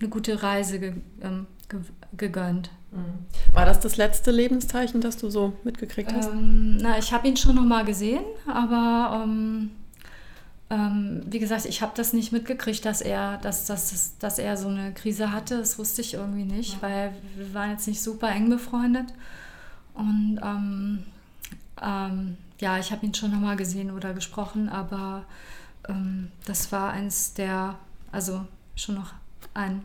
eine 0.00 0.08
gute 0.08 0.42
Reise 0.42 0.78
ge 0.78 0.94
ähm, 1.22 1.46
ge 1.68 1.80
gegönnt. 2.16 2.70
Mhm. 2.90 3.26
War 3.52 3.66
das 3.66 3.80
das 3.80 3.96
letzte 3.96 4.30
Lebenszeichen, 4.30 5.00
das 5.00 5.16
du 5.16 5.30
so 5.30 5.54
mitgekriegt 5.64 6.12
hast? 6.12 6.30
Ähm, 6.30 6.78
na, 6.78 6.98
ich 6.98 7.12
habe 7.12 7.28
ihn 7.28 7.36
schon 7.36 7.56
noch 7.56 7.64
mal 7.64 7.84
gesehen, 7.84 8.24
aber 8.46 9.24
ähm, 9.24 9.70
ähm, 10.70 11.22
wie 11.26 11.38
gesagt, 11.38 11.64
ich 11.66 11.82
habe 11.82 11.92
das 11.94 12.12
nicht 12.12 12.32
mitgekriegt, 12.32 12.84
dass 12.84 13.00
er, 13.00 13.38
dass, 13.38 13.66
dass, 13.66 14.18
dass 14.18 14.38
er 14.38 14.56
so 14.56 14.68
eine 14.68 14.92
Krise 14.92 15.32
hatte. 15.32 15.58
Das 15.58 15.78
wusste 15.78 16.02
ich 16.02 16.14
irgendwie 16.14 16.44
nicht, 16.44 16.74
ja. 16.74 16.82
weil 16.82 17.14
wir 17.36 17.54
waren 17.54 17.70
jetzt 17.70 17.86
nicht 17.86 18.02
super 18.02 18.30
eng 18.30 18.50
befreundet. 18.50 19.12
Und 19.94 20.40
ähm, 20.42 21.04
ähm, 21.82 22.36
ja, 22.60 22.78
ich 22.78 22.92
habe 22.92 23.06
ihn 23.06 23.14
schon 23.14 23.30
nochmal 23.30 23.56
gesehen 23.56 23.90
oder 23.90 24.12
gesprochen, 24.12 24.68
aber 24.68 25.24
ähm, 25.88 26.30
das 26.44 26.70
war 26.70 26.92
eins 26.92 27.34
der, 27.34 27.76
also 28.12 28.46
schon 28.76 28.96
noch 28.96 29.12
ein, 29.54 29.82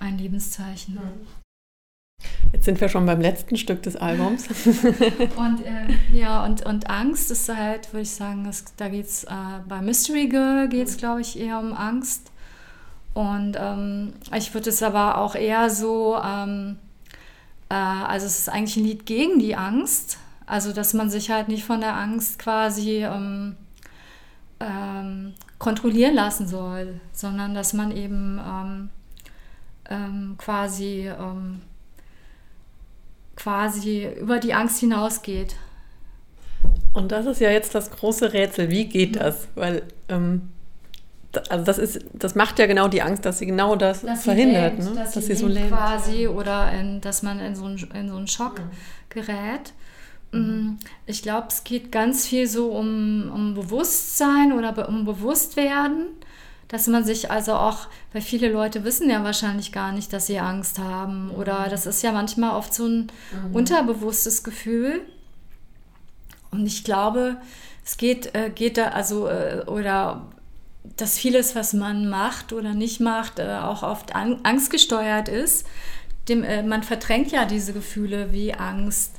ein 0.00 0.18
Lebenszeichen. 0.18 0.94
Mhm. 0.94 1.26
Jetzt 2.52 2.64
sind 2.64 2.80
wir 2.80 2.88
schon 2.88 3.06
beim 3.06 3.20
letzten 3.20 3.56
Stück 3.56 3.82
des 3.82 3.96
Albums. 3.96 4.48
und 5.36 5.64
äh, 5.64 5.94
ja, 6.12 6.44
und, 6.44 6.66
und 6.66 6.90
Angst 6.90 7.30
ist 7.30 7.48
halt, 7.48 7.92
würde 7.92 8.02
ich 8.02 8.10
sagen, 8.10 8.44
das, 8.44 8.64
da 8.76 8.88
geht 8.88 9.06
es 9.06 9.24
äh, 9.24 9.28
bei 9.68 9.80
Mystery 9.80 10.26
Girl 10.28 10.68
geht 10.68 10.88
es, 10.88 10.96
glaube 10.96 11.20
ich, 11.20 11.38
eher 11.38 11.58
um 11.60 11.72
Angst. 11.72 12.32
Und 13.14 13.56
ähm, 13.58 14.14
ich 14.36 14.52
würde 14.52 14.70
es 14.70 14.82
aber 14.82 15.18
auch 15.18 15.34
eher 15.34 15.70
so, 15.70 16.18
ähm, 16.22 16.76
äh, 17.68 17.74
also 17.74 18.26
es 18.26 18.40
ist 18.40 18.48
eigentlich 18.48 18.76
ein 18.76 18.84
Lied 18.84 19.06
gegen 19.06 19.38
die 19.38 19.56
Angst. 19.56 20.18
Also 20.46 20.72
dass 20.72 20.94
man 20.94 21.08
sich 21.08 21.30
halt 21.30 21.46
nicht 21.48 21.64
von 21.64 21.80
der 21.80 21.94
Angst 21.94 22.40
quasi 22.40 23.04
ähm, 23.04 23.56
ähm 24.58 25.34
kontrollieren 25.60 26.14
lassen 26.14 26.48
soll, 26.48 27.00
sondern 27.12 27.54
dass 27.54 27.74
man 27.74 27.94
eben 27.94 28.40
ähm, 29.90 29.96
ähm, 29.98 30.34
quasi 30.38 31.10
quasi 33.36 34.08
über 34.20 34.38
die 34.38 34.54
Angst 34.54 34.80
hinausgeht. 34.80 35.56
Und 36.92 37.12
das 37.12 37.26
ist 37.26 37.40
ja 37.40 37.50
jetzt 37.50 37.74
das 37.74 37.90
große 37.90 38.32
Rätsel. 38.32 38.70
Wie 38.70 38.84
geht 38.86 39.16
das? 39.16 39.48
Weil, 39.54 39.82
ähm, 40.08 40.50
also 41.48 41.64
das 41.64 41.78
ist, 41.78 42.04
das 42.12 42.34
macht 42.34 42.58
ja 42.58 42.66
genau 42.66 42.88
die 42.88 43.00
Angst, 43.00 43.24
dass 43.24 43.38
sie 43.38 43.46
genau 43.46 43.76
das 43.76 44.02
dass 44.02 44.24
verhindert, 44.24 44.78
lebt, 44.78 44.90
ne? 44.90 44.94
dass, 44.96 45.12
dass 45.12 45.26
sie, 45.26 45.34
sie 45.34 45.40
so 45.40 45.46
lebt. 45.46 45.68
quasi 45.68 46.26
oder 46.26 46.70
in, 46.72 47.00
dass 47.00 47.22
man 47.22 47.40
in 47.40 47.54
so 47.54 47.64
einen, 47.64 47.78
in 47.94 48.08
so 48.08 48.16
einen 48.16 48.26
Schock 48.26 48.58
mhm. 48.58 48.70
gerät. 49.08 49.72
Mhm. 50.32 50.78
Ich 51.06 51.22
glaube, 51.22 51.46
es 51.48 51.64
geht 51.64 51.90
ganz 51.90 52.26
viel 52.26 52.46
so 52.46 52.72
um, 52.72 53.30
um 53.32 53.54
Bewusstsein 53.54 54.52
oder 54.52 54.88
um 54.88 55.04
Bewusstwerden 55.04 56.08
dass 56.70 56.86
man 56.86 57.04
sich 57.04 57.30
also 57.32 57.54
auch, 57.54 57.88
weil 58.12 58.22
viele 58.22 58.48
Leute 58.48 58.84
wissen 58.84 59.10
ja 59.10 59.24
wahrscheinlich 59.24 59.72
gar 59.72 59.90
nicht, 59.90 60.12
dass 60.12 60.28
sie 60.28 60.38
Angst 60.38 60.78
haben 60.78 61.30
oder 61.32 61.66
mhm. 61.66 61.70
das 61.70 61.84
ist 61.84 62.02
ja 62.02 62.12
manchmal 62.12 62.56
oft 62.56 62.72
so 62.72 62.86
ein 62.86 63.08
mhm. 63.48 63.54
unterbewusstes 63.54 64.44
Gefühl. 64.44 65.00
Und 66.52 66.66
ich 66.66 66.84
glaube, 66.84 67.36
es 67.84 67.96
geht, 67.96 68.34
äh, 68.36 68.50
geht 68.50 68.78
da 68.78 68.88
also 68.88 69.26
äh, 69.26 69.64
oder 69.66 70.28
dass 70.96 71.18
vieles, 71.18 71.56
was 71.56 71.72
man 71.72 72.08
macht 72.08 72.52
oder 72.52 72.72
nicht 72.72 73.00
macht, 73.00 73.40
äh, 73.40 73.58
auch 73.62 73.82
oft 73.82 74.14
an, 74.14 74.38
angstgesteuert 74.44 75.28
ist. 75.28 75.66
Dem, 76.28 76.44
äh, 76.44 76.62
man 76.62 76.84
verdrängt 76.84 77.32
ja 77.32 77.46
diese 77.46 77.72
Gefühle 77.72 78.32
wie 78.32 78.54
Angst 78.54 79.16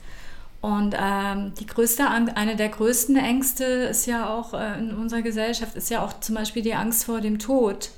und 0.61 0.95
ähm, 0.95 1.53
die 1.59 1.65
größte, 1.65 2.07
eine 2.07 2.55
der 2.55 2.69
größten 2.69 3.15
Ängste 3.15 3.63
ist 3.63 4.05
ja 4.05 4.29
auch 4.29 4.53
äh, 4.53 4.77
in 4.77 4.95
unserer 4.95 5.23
Gesellschaft, 5.23 5.75
ist 5.75 5.89
ja 5.89 6.05
auch 6.05 6.19
zum 6.19 6.35
Beispiel 6.35 6.61
die 6.61 6.75
Angst 6.75 7.05
vor 7.05 7.19
dem 7.19 7.39
Tod. 7.39 7.89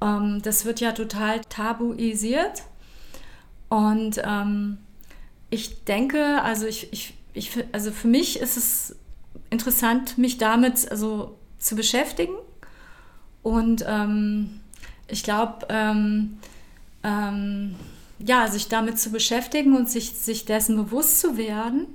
Ähm, 0.00 0.42
das 0.42 0.64
wird 0.64 0.80
ja 0.80 0.90
total 0.90 1.40
tabuisiert. 1.42 2.64
Und 3.68 4.20
ähm, 4.24 4.78
ich 5.48 5.84
denke, 5.84 6.42
also, 6.42 6.66
ich, 6.66 6.92
ich, 6.92 7.14
ich, 7.34 7.52
also 7.70 7.92
für 7.92 8.08
mich 8.08 8.40
ist 8.40 8.56
es 8.56 8.96
interessant, 9.50 10.18
mich 10.18 10.38
damit 10.38 10.90
also, 10.90 11.36
zu 11.60 11.76
beschäftigen. 11.76 12.34
Und 13.44 13.84
ähm, 13.86 14.60
ich 15.06 15.22
glaube, 15.22 15.66
ähm, 15.68 16.40
ähm, 17.04 17.76
ja, 18.24 18.48
sich 18.48 18.68
damit 18.68 18.98
zu 18.98 19.10
beschäftigen 19.10 19.76
und 19.76 19.88
sich, 19.88 20.12
sich 20.12 20.44
dessen 20.44 20.76
bewusst 20.76 21.20
zu 21.20 21.36
werden. 21.36 21.86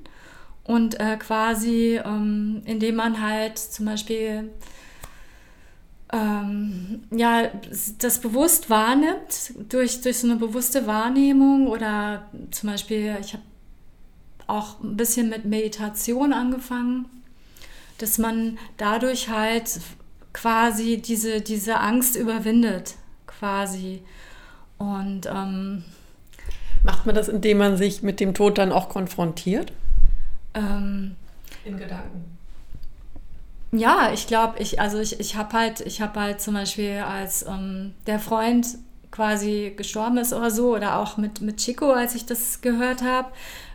Und 0.63 0.99
äh, 0.99 1.17
quasi, 1.17 2.01
ähm, 2.03 2.63
indem 2.65 2.95
man 2.95 3.21
halt 3.21 3.59
zum 3.59 3.85
Beispiel 3.85 4.49
ähm, 6.11 7.03
ja, 7.11 7.49
das 7.99 8.19
bewusst 8.19 8.69
wahrnimmt, 8.69 9.53
durch, 9.69 10.01
durch 10.01 10.19
so 10.19 10.27
eine 10.27 10.37
bewusste 10.37 10.87
Wahrnehmung 10.87 11.67
oder 11.67 12.29
zum 12.51 12.69
Beispiel, 12.69 13.17
ich 13.19 13.33
habe 13.33 13.43
auch 14.47 14.81
ein 14.81 14.95
bisschen 14.95 15.29
mit 15.29 15.45
Meditation 15.45 16.31
angefangen, 16.31 17.05
dass 17.97 18.17
man 18.17 18.57
dadurch 18.77 19.29
halt 19.29 19.79
quasi 20.33 20.97
diese, 20.97 21.41
diese 21.41 21.79
Angst 21.79 22.15
überwindet, 22.15 22.95
quasi. 23.25 24.01
Und 24.77 25.25
ähm, 25.25 25.83
Macht 26.85 27.07
man 27.07 27.15
das, 27.15 27.29
indem 27.29 27.57
man 27.57 27.77
sich 27.77 28.03
mit 28.03 28.19
dem 28.19 28.35
Tod 28.35 28.59
dann 28.59 28.71
auch 28.71 28.89
konfrontiert? 28.89 29.73
Ähm, 30.53 31.15
In 31.63 31.77
Gedanken. 31.77 32.37
Ja, 33.71 34.11
ich 34.13 34.27
glaube, 34.27 34.59
ich, 34.59 34.79
also 34.79 34.99
ich, 34.99 35.19
ich 35.19 35.35
habe 35.35 35.57
halt, 35.57 35.81
ich 35.81 35.99
habe 35.99 36.19
halt 36.19 36.41
zum 36.41 36.53
Beispiel, 36.53 36.99
als 36.99 37.43
ähm, 37.47 37.95
der 38.05 38.19
Freund 38.19 38.67
quasi 39.09 39.73
gestorben 39.75 40.17
ist 40.17 40.31
oder 40.31 40.51
so, 40.51 40.75
oder 40.75 40.99
auch 40.99 41.17
mit, 41.17 41.41
mit 41.41 41.57
Chico, 41.57 41.91
als 41.91 42.13
ich 42.13 42.27
das 42.27 42.61
gehört 42.61 43.01
habe, 43.01 43.29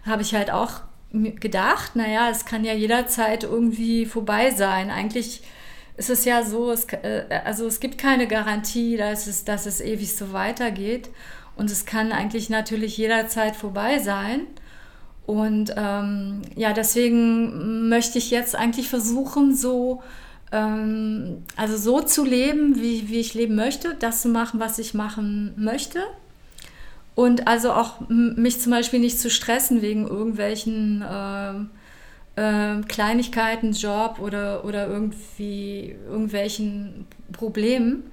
habe 0.07 0.23
ich 0.23 0.33
halt 0.33 0.52
auch 0.52 0.83
gedacht, 1.12 1.97
naja, 1.97 2.29
es 2.31 2.45
kann 2.45 2.64
ja 2.64 2.75
jederzeit 2.75 3.43
irgendwie 3.43 4.07
vorbei 4.07 4.52
sein. 4.52 4.90
Eigentlich 4.90 5.43
ist 5.97 6.11
es 6.11 6.25
ja 6.25 6.45
so, 6.45 6.71
es, 6.71 6.85
äh, 6.85 7.25
also 7.45 7.67
es 7.67 7.81
gibt 7.81 7.99
keine 7.99 8.29
Garantie, 8.29 8.97
dass 8.97 9.26
es, 9.26 9.45
dass 9.45 9.67
es 9.67 9.81
ewig 9.81 10.14
so 10.14 10.33
weitergeht. 10.33 11.11
Und 11.57 11.71
es 11.71 11.85
kann 11.85 12.12
eigentlich 12.12 12.50
natürlich 12.50 12.97
jederzeit 12.97 13.57
vorbei 13.57 13.99
sein. 13.99 14.47
Und 15.26 15.75
ähm, 15.76 16.42
ja, 16.57 16.73
deswegen 16.73 17.88
möchte 17.88 18.19
ich 18.19 18.30
jetzt 18.30 18.57
eigentlich 18.57 18.88
versuchen, 18.88 19.54
so, 19.54 20.02
ähm, 20.50 21.45
also 21.57 21.76
so 21.76 22.00
zu 22.00 22.25
leben, 22.25 22.80
wie, 22.80 23.09
wie 23.09 23.21
ich 23.21 23.35
leben 23.35 23.54
möchte, 23.54 23.95
das 23.95 24.23
zu 24.23 24.28
machen, 24.28 24.59
was 24.59 24.78
ich 24.78 24.95
machen 24.95 25.54
möchte. 25.57 26.00
Und 27.14 27.47
also 27.47 27.73
auch 27.73 28.00
mich 28.09 28.61
zum 28.61 28.73
Beispiel 28.73 28.99
nicht 28.99 29.21
zu 29.21 29.30
stressen 29.30 29.83
wegen 29.83 30.07
irgendwelchen 30.07 31.02
äh, 31.02 31.52
äh, 32.40 32.80
Kleinigkeiten, 32.88 33.73
Job 33.73 34.19
oder, 34.21 34.64
oder 34.64 34.88
irgendwie 34.88 35.95
irgendwelchen 36.09 37.07
Problemen. 37.33 38.04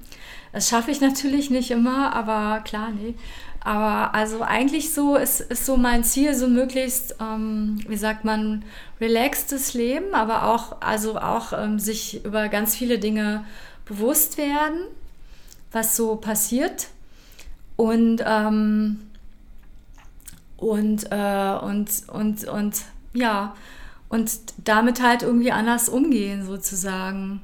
Das 0.57 0.69
schaffe 0.69 0.89
ich 0.89 1.01
natürlich 1.01 1.51
nicht 1.51 1.69
immer, 1.69 2.15
aber 2.15 2.61
klar, 2.63 2.89
nee. 2.89 3.13
Aber 3.59 4.15
also 4.15 4.41
eigentlich 4.41 4.91
so 4.91 5.15
ist, 5.15 5.39
ist 5.39 5.67
so 5.67 5.77
mein 5.77 6.03
Ziel, 6.03 6.33
so 6.33 6.47
möglichst, 6.47 7.15
ähm, 7.21 7.79
wie 7.87 7.95
sagt 7.95 8.25
man, 8.25 8.65
relaxtes 8.99 9.75
Leben, 9.75 10.15
aber 10.15 10.47
auch, 10.47 10.81
also 10.81 11.19
auch 11.19 11.53
ähm, 11.53 11.77
sich 11.77 12.25
über 12.25 12.49
ganz 12.49 12.75
viele 12.75 12.97
Dinge 12.97 13.45
bewusst 13.85 14.39
werden, 14.39 14.79
was 15.71 15.95
so 15.95 16.15
passiert. 16.15 16.87
Und, 17.75 18.23
ähm, 18.25 18.97
und, 20.57 21.11
äh, 21.11 21.55
und, 21.61 21.87
und, 22.11 22.45
und 22.45 22.81
ja, 23.13 23.55
und 24.09 24.31
damit 24.65 25.03
halt 25.03 25.21
irgendwie 25.21 25.51
anders 25.51 25.87
umgehen, 25.87 26.47
sozusagen. 26.47 27.41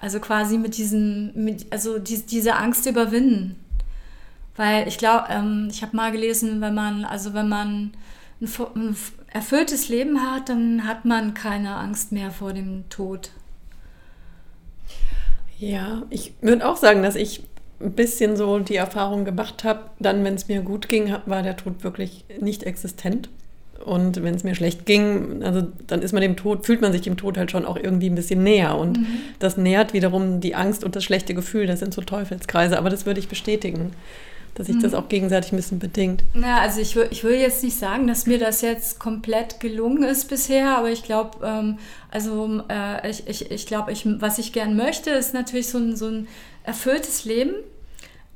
Also 0.00 0.18
quasi 0.20 0.56
mit 0.56 0.76
diesen, 0.76 1.32
mit, 1.44 1.66
also 1.70 1.98
die, 1.98 2.22
diese 2.22 2.56
Angst 2.56 2.86
überwinden. 2.86 3.56
Weil 4.56 4.88
ich 4.88 4.98
glaube, 4.98 5.26
ähm, 5.30 5.68
ich 5.70 5.82
habe 5.82 5.96
mal 5.96 6.12
gelesen, 6.12 6.60
wenn 6.60 6.74
man, 6.74 7.04
also 7.04 7.34
wenn 7.34 7.48
man 7.48 7.92
ein, 8.40 8.48
ein 8.74 8.96
erfülltes 9.32 9.88
Leben 9.88 10.20
hat, 10.22 10.48
dann 10.48 10.86
hat 10.86 11.04
man 11.04 11.34
keine 11.34 11.76
Angst 11.76 12.12
mehr 12.12 12.30
vor 12.30 12.52
dem 12.52 12.88
Tod. 12.88 13.30
Ja, 15.58 16.02
ich 16.08 16.34
würde 16.40 16.66
auch 16.66 16.76
sagen, 16.76 17.02
dass 17.02 17.16
ich 17.16 17.44
ein 17.80 17.92
bisschen 17.92 18.36
so 18.36 18.58
die 18.58 18.76
Erfahrung 18.76 19.24
gemacht 19.24 19.64
habe, 19.64 19.90
dann, 19.98 20.24
wenn 20.24 20.34
es 20.34 20.48
mir 20.48 20.62
gut 20.62 20.88
ging, 20.88 21.14
war 21.26 21.42
der 21.42 21.56
Tod 21.56 21.82
wirklich 21.84 22.24
nicht 22.40 22.62
existent. 22.62 23.28
Und 23.84 24.22
wenn 24.22 24.34
es 24.34 24.44
mir 24.44 24.54
schlecht 24.54 24.84
ging, 24.84 25.42
also 25.42 25.62
dann 25.86 26.02
ist 26.02 26.12
man 26.12 26.20
dem 26.20 26.36
Tod, 26.36 26.66
fühlt 26.66 26.82
man 26.82 26.92
sich 26.92 27.00
dem 27.00 27.16
Tod 27.16 27.38
halt 27.38 27.50
schon 27.50 27.64
auch 27.64 27.76
irgendwie 27.76 28.10
ein 28.10 28.14
bisschen 28.14 28.42
näher. 28.42 28.76
Und 28.76 28.98
mhm. 28.98 29.06
das 29.38 29.56
nährt 29.56 29.94
wiederum 29.94 30.40
die 30.40 30.54
Angst 30.54 30.84
und 30.84 30.96
das 30.96 31.04
schlechte 31.04 31.34
Gefühl. 31.34 31.66
Das 31.66 31.80
sind 31.80 31.94
so 31.94 32.02
Teufelskreise. 32.02 32.76
Aber 32.78 32.90
das 32.90 33.06
würde 33.06 33.20
ich 33.20 33.28
bestätigen, 33.28 33.92
dass 34.54 34.66
sich 34.66 34.76
mhm. 34.76 34.82
das 34.82 34.94
auch 34.94 35.08
gegenseitig 35.08 35.52
ein 35.52 35.56
bisschen 35.56 35.78
bedingt. 35.78 36.22
Ja, 36.34 36.58
also 36.58 36.80
ich, 36.80 36.94
ich 36.96 37.24
will 37.24 37.36
jetzt 37.36 37.62
nicht 37.62 37.78
sagen, 37.78 38.06
dass 38.06 38.26
mir 38.26 38.38
das 38.38 38.60
jetzt 38.60 38.98
komplett 38.98 39.60
gelungen 39.60 40.02
ist 40.02 40.28
bisher, 40.28 40.76
aber 40.76 40.90
ich 40.90 41.02
glaube, 41.02 41.38
ähm, 41.42 41.78
also 42.10 42.62
äh, 42.68 43.08
ich, 43.08 43.26
ich, 43.28 43.50
ich 43.50 43.66
glaube, 43.66 43.92
ich, 43.92 44.06
was 44.20 44.38
ich 44.38 44.52
gern 44.52 44.76
möchte, 44.76 45.10
ist 45.10 45.32
natürlich 45.32 45.68
so 45.68 45.78
ein, 45.78 45.96
so 45.96 46.08
ein 46.08 46.28
erfülltes 46.64 47.24
Leben 47.24 47.54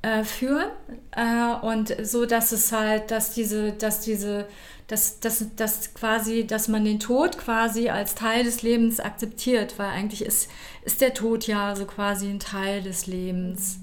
äh, 0.01 0.25
führen 0.25 0.69
äh, 1.17 1.67
und 1.67 1.95
so, 2.03 2.27
dass 2.27 2.53
es 2.53 2.73
halt, 2.73 3.11
dass 3.11 3.35
diese, 3.35 3.73
dass 3.73 4.01
diese, 4.01 4.47
dass, 4.87 5.21
dass, 5.21 5.45
dass 5.57 5.95
quasi, 5.95 6.47
dass 6.47 6.69
man 6.69 6.85
den 6.85 7.01
Tod 7.01 7.39
quasi 7.39 7.89
als 7.89 8.15
Teil 8.15 8.45
des 8.45 8.63
Lebens 8.63 9.01
akzeptiert, 9.01 9.79
weil 9.79 9.89
eigentlich 9.89 10.23
ist, 10.23 10.51
ist 10.85 11.01
der 11.01 11.15
Tod 11.15 11.47
ja 11.47 11.75
so 11.75 11.87
quasi 11.87 12.29
ein 12.29 12.41
Teil 12.41 12.83
des 12.83 13.07
Lebens. 13.07 13.79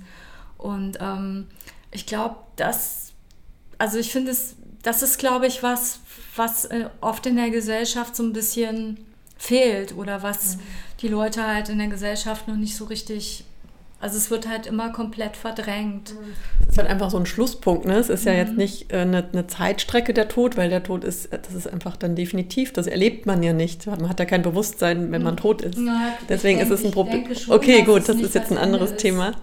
Und 0.57 0.99
ähm, 1.01 1.47
ich 1.91 2.05
glaube, 2.05 2.35
dass, 2.55 3.13
also 3.79 3.97
ich 3.97 4.11
finde 4.11 4.31
es, 4.31 4.55
das 4.83 5.01
ist, 5.01 5.17
glaube 5.17 5.47
ich, 5.47 5.63
was, 5.63 5.99
was 6.35 6.65
äh, 6.65 6.89
oft 7.01 7.25
in 7.25 7.35
der 7.35 7.49
Gesellschaft 7.49 8.15
so 8.15 8.23
ein 8.23 8.33
bisschen 8.33 9.03
fehlt 9.37 9.95
oder 9.97 10.21
was 10.21 10.57
mhm. 10.57 10.61
die 11.01 11.07
Leute 11.07 11.45
halt 11.45 11.69
in 11.69 11.79
der 11.79 11.87
Gesellschaft 11.87 12.47
noch 12.47 12.55
nicht 12.55 12.75
so 12.75 12.85
richtig 12.85 13.45
also 14.01 14.17
es 14.17 14.31
wird 14.31 14.49
halt 14.49 14.65
immer 14.65 14.91
komplett 14.91 15.37
verdrängt. 15.37 16.15
Es 16.61 16.69
ist 16.69 16.77
halt 16.79 16.89
einfach 16.89 17.11
so 17.11 17.17
ein 17.17 17.27
Schlusspunkt. 17.27 17.85
Ne? 17.85 17.95
Es 17.97 18.09
ist 18.09 18.25
mhm. 18.25 18.31
ja 18.31 18.37
jetzt 18.37 18.57
nicht 18.57 18.91
äh, 18.91 18.97
eine, 18.97 19.23
eine, 19.31 19.45
Zeitstrecke 19.45 20.13
der 20.13 20.27
Tod, 20.27 20.57
weil 20.57 20.69
der 20.69 20.81
Tod 20.81 21.03
ist, 21.03 21.31
das 21.31 21.53
ist 21.53 21.71
einfach 21.71 21.95
dann 21.97 22.15
definitiv, 22.15 22.73
das 22.73 22.87
erlebt 22.87 23.27
man 23.27 23.43
ja 23.43 23.53
nicht. 23.53 23.85
Man 23.85 24.09
hat 24.09 24.19
ja 24.19 24.25
kein 24.25 24.41
Bewusstsein, 24.41 25.11
wenn 25.11 25.21
man 25.21 25.37
tot 25.37 25.61
ist. 25.61 25.77
Ja, 25.77 26.13
Deswegen 26.27 26.57
denke, 26.57 26.73
ist 26.73 26.79
es 26.79 26.85
ein 26.85 26.91
Problem. 26.91 27.25
Okay, 27.47 27.83
gut, 27.83 28.09
das 28.09 28.17
ist 28.17 28.33
jetzt 28.33 28.51
ein 28.51 28.57
anderes 28.57 28.95
Thema. 28.95 29.33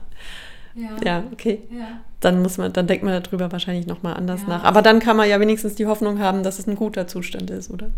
Ja. 0.75 0.91
ja, 1.05 1.25
okay. 1.33 1.63
Ja. 1.71 2.01
Dann 2.21 2.43
muss 2.43 2.59
man, 2.59 2.73
dann 2.73 2.87
denkt 2.87 3.05
man 3.05 3.21
darüber 3.23 3.51
wahrscheinlich 3.53 3.87
nochmal 3.87 4.15
anders 4.15 4.43
ja. 4.43 4.49
nach. 4.49 4.65
Aber 4.65 4.83
dann 4.83 4.99
kann 4.99 5.17
man 5.17 5.29
ja 5.29 5.39
wenigstens 5.39 5.77
die 5.77 5.87
Hoffnung 5.87 6.19
haben, 6.19 6.43
dass 6.43 6.59
es 6.59 6.67
ein 6.67 6.75
guter 6.75 7.07
Zustand 7.07 7.51
ist, 7.51 7.71
oder? 7.71 7.91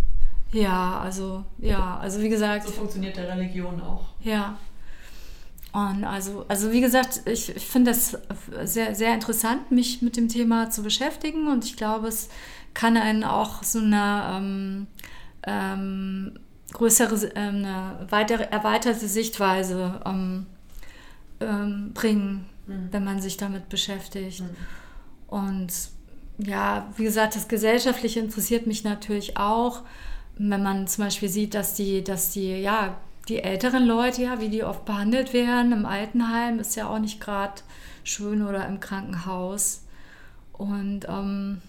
Ja, 0.52 1.00
also, 1.02 1.44
ja, 1.58 1.98
also 2.02 2.20
wie 2.20 2.28
gesagt. 2.28 2.66
So 2.66 2.72
funktioniert 2.72 3.16
der 3.16 3.28
Religion 3.28 3.80
auch. 3.80 4.06
Ja, 4.22 4.56
und 5.72 6.04
also, 6.04 6.44
also 6.48 6.72
wie 6.72 6.80
gesagt, 6.80 7.22
ich, 7.26 7.54
ich 7.54 7.66
finde 7.66 7.92
das 7.92 8.18
sehr, 8.64 8.94
sehr 8.94 9.14
interessant, 9.14 9.70
mich 9.70 10.02
mit 10.02 10.16
dem 10.16 10.28
Thema 10.28 10.70
zu 10.70 10.82
beschäftigen 10.82 11.48
und 11.48 11.64
ich 11.64 11.76
glaube, 11.76 12.08
es 12.08 12.28
kann 12.74 12.96
einen 12.96 13.22
auch 13.24 13.62
so 13.62 13.78
eine 13.78 14.36
ähm, 14.36 14.86
ähm, 15.44 16.38
größere, 16.72 17.34
äh, 17.36 17.38
eine 17.38 18.06
weitere, 18.08 18.44
erweiterte 18.44 19.06
Sichtweise 19.06 20.00
ähm, 20.04 20.46
ähm, 21.40 21.92
bringen, 21.94 22.46
mhm. 22.66 22.88
wenn 22.90 23.04
man 23.04 23.20
sich 23.20 23.36
damit 23.36 23.68
beschäftigt. 23.68 24.40
Mhm. 24.40 24.56
Und 25.28 25.72
ja, 26.38 26.88
wie 26.96 27.04
gesagt, 27.04 27.36
das 27.36 27.48
Gesellschaftliche 27.48 28.20
interessiert 28.20 28.66
mich 28.66 28.82
natürlich 28.82 29.36
auch, 29.36 29.82
wenn 30.36 30.62
man 30.62 30.86
zum 30.86 31.04
Beispiel 31.04 31.28
sieht, 31.28 31.54
dass 31.54 31.74
die, 31.74 32.02
dass 32.02 32.30
die, 32.30 32.60
ja, 32.60 32.96
die 33.30 33.42
älteren 33.42 33.86
Leute, 33.86 34.22
ja, 34.22 34.40
wie 34.40 34.48
die 34.48 34.64
oft 34.64 34.84
behandelt 34.84 35.32
werden 35.32 35.72
im 35.72 35.86
Altenheim, 35.86 36.58
ist 36.58 36.74
ja 36.74 36.88
auch 36.88 36.98
nicht 36.98 37.20
gerade 37.20 37.62
schön 38.02 38.46
oder 38.46 38.66
im 38.66 38.80
Krankenhaus. 38.80 39.84
Und 40.52 41.06
ähm, 41.08 41.62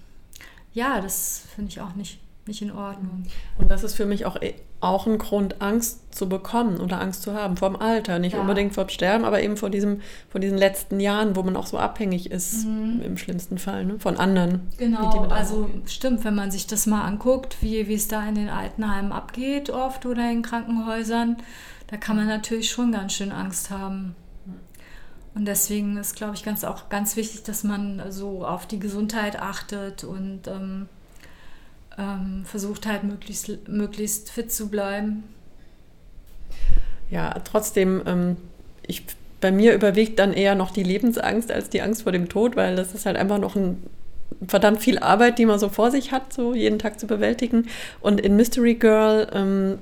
ja, 0.73 0.99
das 0.99 1.43
finde 1.55 1.69
ich 1.69 1.79
auch 1.79 1.95
nicht, 1.95 2.19
nicht 2.47 2.61
in 2.61 2.71
Ordnung. 2.71 3.23
Und 3.57 3.69
das 3.69 3.83
ist 3.83 3.93
für 3.93 4.05
mich 4.05 4.25
auch, 4.25 4.41
eh, 4.41 4.55
auch 4.79 5.05
ein 5.05 5.17
Grund, 5.19 5.61
Angst 5.61 6.13
zu 6.13 6.27
bekommen 6.27 6.79
oder 6.79 6.99
Angst 6.99 7.21
zu 7.21 7.33
haben 7.33 7.55
vor 7.55 7.69
dem 7.69 7.79
Alter. 7.79 8.17
Nicht 8.19 8.33
ja. 8.33 8.41
unbedingt 8.41 8.73
vor 8.73 8.85
dem 8.85 8.89
Sterben, 8.89 9.25
aber 9.25 9.41
eben 9.41 9.57
vor, 9.57 9.69
diesem, 9.69 10.01
vor 10.29 10.41
diesen 10.41 10.57
letzten 10.57 10.99
Jahren, 10.99 11.35
wo 11.35 11.43
man 11.43 11.55
auch 11.55 11.67
so 11.67 11.77
abhängig 11.77 12.31
ist, 12.31 12.65
mhm. 12.65 13.01
im 13.03 13.17
schlimmsten 13.17 13.57
Fall, 13.57 13.85
ne? 13.85 13.99
von 13.99 14.17
anderen. 14.17 14.67
Genau, 14.77 15.27
also 15.27 15.69
stimmt, 15.85 16.23
wenn 16.23 16.35
man 16.35 16.51
sich 16.51 16.65
das 16.65 16.87
mal 16.87 17.03
anguckt, 17.03 17.57
wie, 17.61 17.87
wie 17.87 17.93
es 17.93 18.07
da 18.07 18.27
in 18.27 18.35
den 18.35 18.49
Altenheimen 18.49 19.11
abgeht 19.11 19.69
oft 19.69 20.05
oder 20.05 20.29
in 20.31 20.41
Krankenhäusern, 20.41 21.37
da 21.87 21.97
kann 21.97 22.15
man 22.15 22.27
natürlich 22.27 22.71
schon 22.71 22.91
ganz 22.91 23.13
schön 23.13 23.31
Angst 23.31 23.69
haben. 23.69 24.15
Und 25.33 25.45
deswegen 25.45 25.95
ist, 25.97 26.15
glaube 26.15 26.35
ich, 26.35 26.43
ganz 26.43 26.63
auch 26.63 26.89
ganz 26.89 27.15
wichtig, 27.15 27.43
dass 27.43 27.63
man 27.63 28.01
so 28.09 28.45
auf 28.45 28.65
die 28.65 28.79
Gesundheit 28.79 29.39
achtet 29.39 30.03
und 30.03 30.47
ähm, 30.47 30.89
ähm, 32.01 32.43
versucht 32.45 32.87
halt 32.87 33.03
möglichst, 33.03 33.67
möglichst 33.67 34.31
fit 34.31 34.51
zu 34.51 34.69
bleiben. 34.69 35.23
Ja, 37.09 37.35
trotzdem, 37.43 38.01
ähm, 38.05 38.37
ich, 38.87 39.05
bei 39.39 39.51
mir 39.51 39.73
überwiegt 39.73 40.17
dann 40.17 40.33
eher 40.33 40.55
noch 40.55 40.71
die 40.71 40.83
Lebensangst 40.83 41.51
als 41.51 41.69
die 41.69 41.81
Angst 41.81 42.03
vor 42.03 42.11
dem 42.11 42.29
Tod, 42.29 42.55
weil 42.55 42.75
das 42.75 42.93
ist 42.93 43.05
halt 43.05 43.17
einfach 43.17 43.37
noch 43.37 43.55
ein 43.55 43.83
verdammt 44.47 44.81
viel 44.81 44.97
Arbeit, 44.97 45.37
die 45.37 45.45
man 45.45 45.59
so 45.59 45.69
vor 45.69 45.91
sich 45.91 46.11
hat, 46.11 46.33
so 46.33 46.55
jeden 46.55 46.79
Tag 46.79 46.99
zu 46.99 47.05
bewältigen. 47.05 47.67
Und 47.99 48.19
in 48.19 48.35
Mystery 48.35 48.75
Girl 48.75 49.27
ähm, 49.33 49.77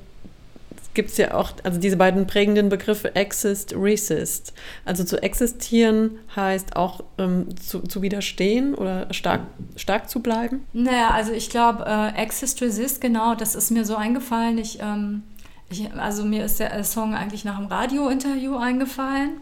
gibt 0.94 1.12
es 1.12 1.18
ja 1.18 1.34
auch, 1.34 1.52
also 1.64 1.80
diese 1.80 1.98
beiden 1.98 2.28
prägenden 2.28 2.70
Begriffe 2.70 3.16
exist, 3.16 3.74
resist. 3.76 4.54
Also 4.86 5.04
zu 5.04 5.22
existieren 5.22 6.20
heißt 6.36 6.76
auch 6.76 7.02
ähm, 7.18 7.48
zu, 7.58 7.82
zu 7.82 8.02
widerstehen 8.02 8.76
oder 8.76 9.14
stark, 9.14 9.42
stark 9.76 10.10
zu 10.10 10.22
bleiben. 10.22 10.66
Naja, 10.74 11.12
also 11.12 11.32
ich 11.32 11.50
glaube, 11.50 11.86
äh, 11.88 12.22
exist, 12.22 12.62
resist, 12.62 13.02
genau, 13.02 13.36
das 13.36 13.56
ist 13.56 13.72
mir 13.72 13.86
so 13.86 13.96
eingefallen. 13.96 14.58
Ich, 14.58 14.80
ähm, 14.82 15.24
ich, 15.70 15.94
also 15.94 16.26
mir 16.26 16.46
ist 16.46 16.60
der 16.60 16.84
Song 16.84 17.14
eigentlich 17.14 17.46
nach 17.46 17.58
einem 17.58 17.68
Radiointerview 17.68 18.58
eingefallen. 18.58 19.42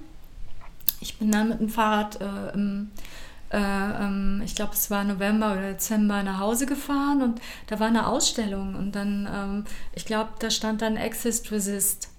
Ich 0.99 1.17
bin 1.17 1.31
dann 1.31 1.49
mit 1.49 1.59
dem 1.59 1.69
Fahrrad 1.69 2.19
äh, 2.19 2.57
äh, 2.57 2.85
ich 3.49 4.55
glaube, 4.55 4.73
es 4.73 4.91
war 4.91 5.05
November 5.05 5.53
oder 5.53 5.71
Dezember 5.71 6.21
nach 6.21 6.39
Hause 6.39 6.65
gefahren 6.65 7.21
und 7.21 7.41
da 7.67 7.79
war 7.79 7.87
eine 7.87 8.07
Ausstellung 8.07 8.75
und 8.75 8.93
dann, 8.93 9.27
ähm, 9.33 9.65
ich 9.95 10.05
glaube, 10.05 10.31
da 10.39 10.49
stand 10.49 10.81
dann 10.81 10.97
Exist 10.97 11.49
Resist 11.51 12.09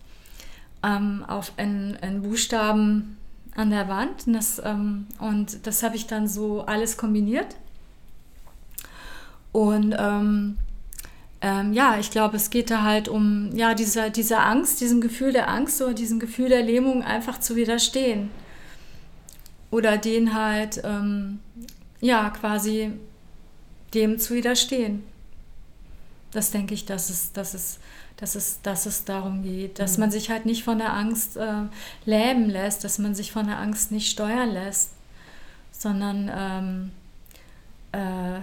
ähm, 0.82 1.24
auf 1.28 1.52
einen 1.58 2.22
Buchstaben 2.22 3.18
an 3.54 3.70
der 3.70 3.88
Wand 3.88 4.26
und 4.26 4.32
das, 4.34 4.62
ähm, 4.64 5.06
und 5.18 5.66
das 5.66 5.82
habe 5.82 5.96
ich 5.96 6.06
dann 6.06 6.28
so 6.28 6.62
alles 6.62 6.96
kombiniert. 6.96 7.56
Und 9.52 9.94
ähm, 9.98 10.56
ähm, 11.40 11.72
ja, 11.72 11.98
ich 11.98 12.10
glaube, 12.10 12.36
es 12.36 12.50
geht 12.50 12.70
da 12.70 12.82
halt 12.82 13.08
um 13.08 13.50
ja, 13.54 13.74
diese, 13.74 14.10
diese 14.10 14.38
Angst, 14.38 14.80
diesem 14.80 15.00
Gefühl 15.00 15.32
der 15.32 15.48
Angst 15.48 15.82
oder 15.82 15.94
diesem 15.94 16.20
Gefühl 16.20 16.48
der 16.48 16.62
Lähmung 16.62 17.02
einfach 17.02 17.38
zu 17.38 17.56
widerstehen 17.56 18.30
oder 19.70 19.98
den 19.98 20.35
halt, 20.35 20.81
ähm, 20.85 21.40
ja, 22.00 22.31
quasi 22.31 22.92
dem 23.94 24.18
zu 24.18 24.35
widerstehen. 24.35 25.02
Das 26.31 26.50
denke 26.50 26.74
ich, 26.74 26.85
dass 26.85 27.11
es, 27.11 27.33
dass 27.33 27.54
es, 27.54 27.78
dass 28.16 28.35
es, 28.35 28.61
dass 28.62 28.87
es 28.87 29.04
darum 29.04 29.42
geht, 29.42 29.78
dass 29.78 29.96
mhm. 29.96 30.02
man 30.02 30.11
sich 30.11 30.31
halt 30.31 30.46
nicht 30.46 30.64
von 30.64 30.78
der 30.78 30.92
Angst 30.92 31.37
äh, 31.37 31.64
lähmen 32.04 32.50
lässt, 32.50 32.85
dass 32.85 32.98
man 32.98 33.14
sich 33.14 33.33
von 33.33 33.46
der 33.46 33.59
Angst 33.59 33.92
nicht 33.92 34.11
steuern 34.11 34.50
lässt, 34.50 34.92
sondern 35.72 36.31
ähm, 36.35 36.90
äh, 37.92 38.40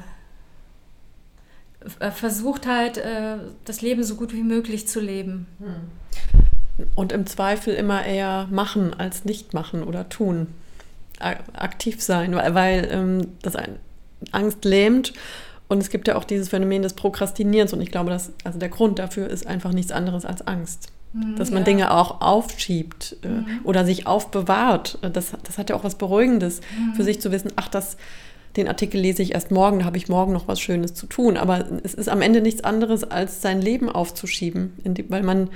versucht 2.11 2.65
halt, 2.65 2.97
äh, 2.97 3.37
das 3.65 3.81
Leben 3.81 4.03
so 4.03 4.15
gut 4.15 4.33
wie 4.33 4.43
möglich 4.43 4.87
zu 4.87 4.99
leben. 4.99 5.45
Mhm. 5.59 6.85
Und 6.95 7.11
im 7.11 7.25
Zweifel 7.25 7.73
immer 7.73 8.03
eher 8.05 8.47
machen 8.51 8.93
als 8.93 9.23
nicht 9.25 9.53
machen 9.53 9.83
oder 9.83 10.09
tun 10.09 10.47
aktiv 11.19 12.01
sein, 12.01 12.35
weil, 12.35 12.55
weil 12.55 12.89
ähm, 12.91 13.27
das 13.41 13.55
Angst 14.31 14.65
lähmt. 14.65 15.13
Und 15.67 15.79
es 15.79 15.89
gibt 15.89 16.07
ja 16.07 16.15
auch 16.15 16.23
dieses 16.23 16.49
Phänomen 16.49 16.83
des 16.83 16.93
Prokrastinierens. 16.93 17.73
Und 17.73 17.81
ich 17.81 17.91
glaube, 17.91 18.09
dass, 18.09 18.31
also 18.43 18.59
der 18.59 18.69
Grund 18.69 18.99
dafür 18.99 19.27
ist 19.27 19.47
einfach 19.47 19.71
nichts 19.71 19.91
anderes 19.91 20.25
als 20.25 20.45
Angst. 20.45 20.89
Mhm, 21.13 21.35
dass 21.37 21.49
man 21.49 21.59
ja. 21.59 21.65
Dinge 21.65 21.91
auch 21.91 22.21
aufschiebt 22.21 23.17
äh, 23.23 23.27
mhm. 23.27 23.45
oder 23.63 23.85
sich 23.85 24.05
aufbewahrt. 24.05 24.99
Das, 25.01 25.33
das 25.43 25.57
hat 25.57 25.69
ja 25.69 25.75
auch 25.75 25.83
was 25.83 25.95
Beruhigendes, 25.95 26.61
mhm. 26.77 26.93
für 26.93 27.03
sich 27.03 27.21
zu 27.21 27.31
wissen, 27.31 27.51
ach, 27.55 27.69
das, 27.69 27.97
den 28.57 28.67
Artikel 28.67 28.99
lese 28.99 29.21
ich 29.21 29.33
erst 29.33 29.49
morgen, 29.51 29.79
da 29.79 29.85
habe 29.85 29.97
ich 29.97 30.07
morgen 30.07 30.33
noch 30.33 30.47
was 30.47 30.59
Schönes 30.59 30.93
zu 30.93 31.07
tun. 31.07 31.37
Aber 31.37 31.65
es 31.83 31.93
ist 31.93 32.09
am 32.09 32.21
Ende 32.21 32.41
nichts 32.41 32.63
anderes, 32.63 33.03
als 33.03 33.41
sein 33.41 33.61
Leben 33.61 33.89
aufzuschieben, 33.89 34.73
weil 35.09 35.23
man 35.23 35.49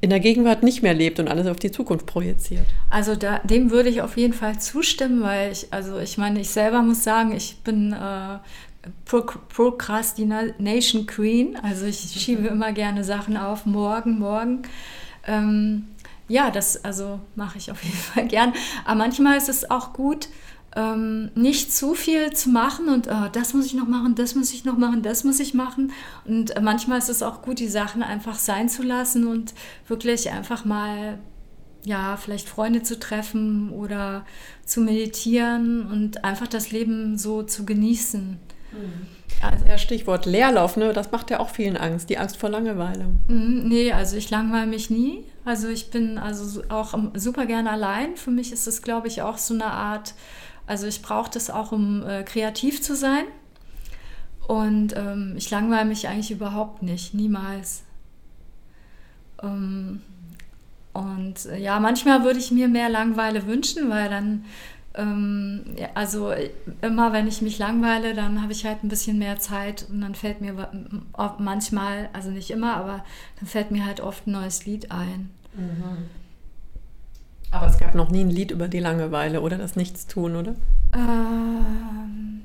in 0.00 0.10
der 0.10 0.20
Gegenwart 0.20 0.62
nicht 0.62 0.82
mehr 0.82 0.94
lebt 0.94 1.20
und 1.20 1.28
alles 1.28 1.46
auf 1.46 1.58
die 1.58 1.70
Zukunft 1.70 2.06
projiziert. 2.06 2.64
Also 2.88 3.16
da, 3.16 3.38
dem 3.40 3.70
würde 3.70 3.90
ich 3.90 4.00
auf 4.02 4.16
jeden 4.16 4.32
Fall 4.32 4.58
zustimmen, 4.58 5.22
weil 5.22 5.52
ich, 5.52 5.72
also 5.72 5.98
ich 5.98 6.16
meine, 6.16 6.40
ich 6.40 6.50
selber 6.50 6.82
muss 6.82 7.04
sagen, 7.04 7.32
ich 7.32 7.58
bin 7.62 7.92
äh, 7.92 8.38
Pro 9.04 9.22
Procrastination 9.48 11.06
Queen. 11.06 11.58
Also 11.62 11.84
ich 11.86 11.98
schiebe 12.16 12.48
immer 12.48 12.72
gerne 12.72 13.04
Sachen 13.04 13.36
auf, 13.36 13.66
morgen, 13.66 14.18
morgen. 14.18 14.62
Ähm, 15.26 15.84
ja, 16.28 16.50
das 16.50 16.82
also 16.84 17.20
mache 17.34 17.58
ich 17.58 17.70
auf 17.70 17.82
jeden 17.82 17.96
Fall 18.14 18.26
gern. 18.26 18.54
Aber 18.84 18.96
manchmal 18.96 19.36
ist 19.36 19.48
es 19.48 19.70
auch 19.70 19.92
gut, 19.92 20.28
ähm, 20.76 21.30
nicht 21.34 21.72
zu 21.72 21.94
viel 21.94 22.32
zu 22.32 22.50
machen 22.50 22.88
und 22.88 23.08
oh, 23.08 23.28
das 23.32 23.54
muss 23.54 23.66
ich 23.66 23.74
noch 23.74 23.88
machen, 23.88 24.14
das 24.14 24.34
muss 24.34 24.52
ich 24.52 24.64
noch 24.64 24.76
machen, 24.76 25.02
das 25.02 25.24
muss 25.24 25.40
ich 25.40 25.54
machen. 25.54 25.92
Und 26.24 26.56
äh, 26.56 26.60
manchmal 26.60 26.98
ist 26.98 27.08
es 27.08 27.22
auch 27.22 27.42
gut, 27.42 27.58
die 27.58 27.68
Sachen 27.68 28.02
einfach 28.02 28.38
sein 28.38 28.68
zu 28.68 28.82
lassen 28.82 29.26
und 29.26 29.52
wirklich 29.88 30.30
einfach 30.30 30.64
mal, 30.64 31.18
ja, 31.84 32.16
vielleicht 32.16 32.48
Freunde 32.48 32.82
zu 32.82 33.00
treffen 33.00 33.70
oder 33.70 34.24
zu 34.64 34.80
meditieren 34.80 35.86
und 35.90 36.24
einfach 36.24 36.46
das 36.46 36.70
Leben 36.70 37.18
so 37.18 37.42
zu 37.42 37.66
genießen. 37.66 38.38
Mhm. 38.72 39.06
Also, 39.42 39.64
ja, 39.64 39.78
Stichwort 39.78 40.26
Leerlauf, 40.26 40.76
ne? 40.76 40.92
das 40.92 41.10
macht 41.12 41.30
ja 41.30 41.40
auch 41.40 41.48
vielen 41.48 41.76
Angst, 41.76 42.10
die 42.10 42.18
Angst 42.18 42.36
vor 42.36 42.50
Langeweile. 42.50 43.06
Mhm, 43.28 43.68
nee, 43.68 43.90
also 43.92 44.16
ich 44.16 44.30
langweile 44.30 44.66
mich 44.66 44.90
nie. 44.90 45.24
Also 45.44 45.68
ich 45.68 45.90
bin 45.90 46.18
also 46.18 46.62
auch 46.68 46.94
super 47.14 47.46
gerne 47.46 47.70
allein. 47.70 48.16
Für 48.16 48.30
mich 48.30 48.52
ist 48.52 48.66
es, 48.68 48.82
glaube 48.82 49.08
ich, 49.08 49.22
auch 49.22 49.38
so 49.38 49.54
eine 49.54 49.64
Art 49.64 50.14
also 50.70 50.86
ich 50.86 51.02
brauche 51.02 51.28
das 51.28 51.50
auch, 51.50 51.72
um 51.72 52.06
äh, 52.06 52.22
kreativ 52.22 52.80
zu 52.80 52.94
sein. 52.94 53.24
Und 54.46 54.94
ähm, 54.96 55.34
ich 55.36 55.50
langweile 55.50 55.84
mich 55.84 56.06
eigentlich 56.06 56.30
überhaupt 56.30 56.82
nicht, 56.82 57.12
niemals. 57.12 57.82
Ähm, 59.42 60.00
und 60.92 61.46
äh, 61.46 61.58
ja, 61.58 61.80
manchmal 61.80 62.22
würde 62.22 62.38
ich 62.38 62.52
mir 62.52 62.68
mehr 62.68 62.88
Langeweile 62.88 63.48
wünschen, 63.48 63.90
weil 63.90 64.08
dann, 64.10 64.44
ähm, 64.94 65.64
ja, 65.76 65.88
also 65.94 66.32
immer 66.82 67.12
wenn 67.12 67.26
ich 67.26 67.42
mich 67.42 67.58
langweile, 67.58 68.14
dann 68.14 68.40
habe 68.40 68.52
ich 68.52 68.64
halt 68.64 68.84
ein 68.84 68.88
bisschen 68.88 69.18
mehr 69.18 69.40
Zeit 69.40 69.86
und 69.90 70.00
dann 70.00 70.14
fällt 70.14 70.40
mir 70.40 70.68
manchmal, 71.38 72.10
also 72.12 72.30
nicht 72.30 72.52
immer, 72.52 72.76
aber 72.76 73.04
dann 73.40 73.48
fällt 73.48 73.72
mir 73.72 73.84
halt 73.84 74.00
oft 74.00 74.28
ein 74.28 74.32
neues 74.32 74.66
Lied 74.66 74.92
ein. 74.92 75.30
Mhm. 75.52 76.19
Aber 77.50 77.66
es 77.66 77.78
gab 77.78 77.94
noch 77.94 78.10
nie 78.10 78.20
ein 78.20 78.30
Lied 78.30 78.50
über 78.50 78.68
die 78.68 78.78
Langeweile 78.78 79.40
oder 79.40 79.58
das 79.58 79.76
Nichtstun, 79.76 80.36
oder? 80.36 80.54
Ähm, 80.94 82.42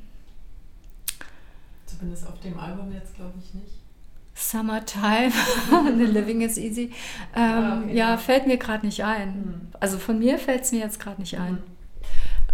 Zumindest 1.86 2.28
auf 2.28 2.40
dem 2.40 2.60
Album 2.60 2.92
jetzt, 2.92 3.16
glaube 3.16 3.34
ich, 3.40 3.54
nicht. 3.54 3.76
Summertime, 4.34 5.32
The 5.98 6.04
Living 6.04 6.42
is 6.42 6.58
Easy. 6.58 6.92
Ähm, 7.36 7.42
ah, 7.42 7.82
okay. 7.84 7.96
Ja, 7.96 8.18
fällt 8.18 8.48
mir 8.48 8.58
gerade 8.58 8.86
nicht 8.86 9.04
ein. 9.04 9.34
Hm. 9.34 9.62
Also 9.80 9.98
von 9.98 10.20
mir 10.20 10.38
fällt 10.38 10.64
es 10.64 10.72
mir 10.72 10.80
jetzt 10.80 11.00
gerade 11.00 11.22
nicht 11.22 11.38
ein. 11.38 11.58
Hm. 11.58 11.64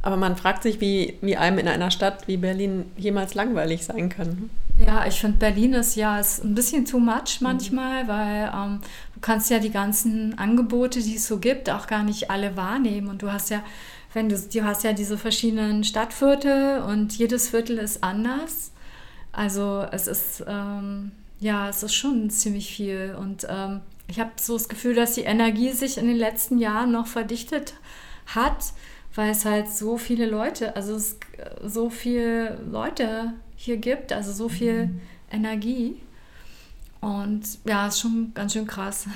Aber 0.03 0.17
man 0.17 0.35
fragt 0.35 0.63
sich, 0.63 0.81
wie, 0.81 1.17
wie 1.21 1.37
einem 1.37 1.59
in 1.59 1.67
einer 1.67 1.91
Stadt 1.91 2.27
wie 2.27 2.37
Berlin 2.37 2.85
jemals 2.97 3.33
langweilig 3.35 3.85
sein 3.85 4.09
kann. 4.09 4.49
Ja, 4.77 5.05
ich 5.05 5.19
finde 5.19 5.37
Berlin 5.37 5.73
ist 5.73 5.95
ja 5.95 6.19
ist 6.19 6.43
ein 6.43 6.55
bisschen 6.55 6.85
too 6.85 6.99
much 6.99 7.39
manchmal, 7.39 8.03
mhm. 8.03 8.07
weil 8.07 8.51
ähm, 8.53 8.81
kannst 9.21 9.49
ja 9.49 9.59
die 9.59 9.71
ganzen 9.71 10.37
Angebote, 10.37 11.01
die 11.01 11.15
es 11.15 11.27
so 11.27 11.39
gibt, 11.39 11.69
auch 11.69 11.87
gar 11.87 12.03
nicht 12.03 12.29
alle 12.29 12.57
wahrnehmen. 12.57 13.07
Und 13.07 13.21
du 13.21 13.31
hast 13.31 13.49
ja, 13.49 13.63
wenn 14.13 14.29
du, 14.29 14.37
du 14.37 14.63
hast 14.63 14.83
ja 14.83 14.93
diese 14.93 15.17
verschiedenen 15.17 15.83
Stadtviertel 15.83 16.81
und 16.81 17.17
jedes 17.17 17.49
Viertel 17.49 17.77
ist 17.77 18.03
anders. 18.03 18.71
Also 19.31 19.85
es 19.91 20.07
ist, 20.07 20.43
ähm, 20.47 21.11
ja, 21.39 21.69
es 21.69 21.83
ist 21.83 21.93
schon 21.93 22.29
ziemlich 22.29 22.75
viel. 22.75 23.15
Und 23.17 23.47
ähm, 23.49 23.81
ich 24.07 24.19
habe 24.19 24.31
so 24.39 24.53
das 24.53 24.67
Gefühl, 24.67 24.95
dass 24.95 25.13
die 25.13 25.21
Energie 25.21 25.71
sich 25.71 25.97
in 25.97 26.07
den 26.07 26.17
letzten 26.17 26.57
Jahren 26.57 26.91
noch 26.91 27.07
verdichtet 27.07 27.75
hat, 28.27 28.73
weil 29.15 29.31
es 29.31 29.45
halt 29.45 29.69
so 29.69 29.97
viele 29.97 30.25
Leute, 30.25 30.75
also 30.75 30.95
es, 30.95 31.17
so 31.63 31.89
viele 31.89 32.57
Leute 32.69 33.33
hier 33.55 33.77
gibt, 33.77 34.11
also 34.13 34.31
so 34.31 34.49
viel 34.49 34.87
mhm. 34.87 35.01
Energie. 35.31 36.01
Und 37.01 37.43
ja, 37.65 37.87
ist 37.87 37.99
schon 37.99 38.31
ganz 38.33 38.53
schön 38.53 38.67
krass. 38.67 39.07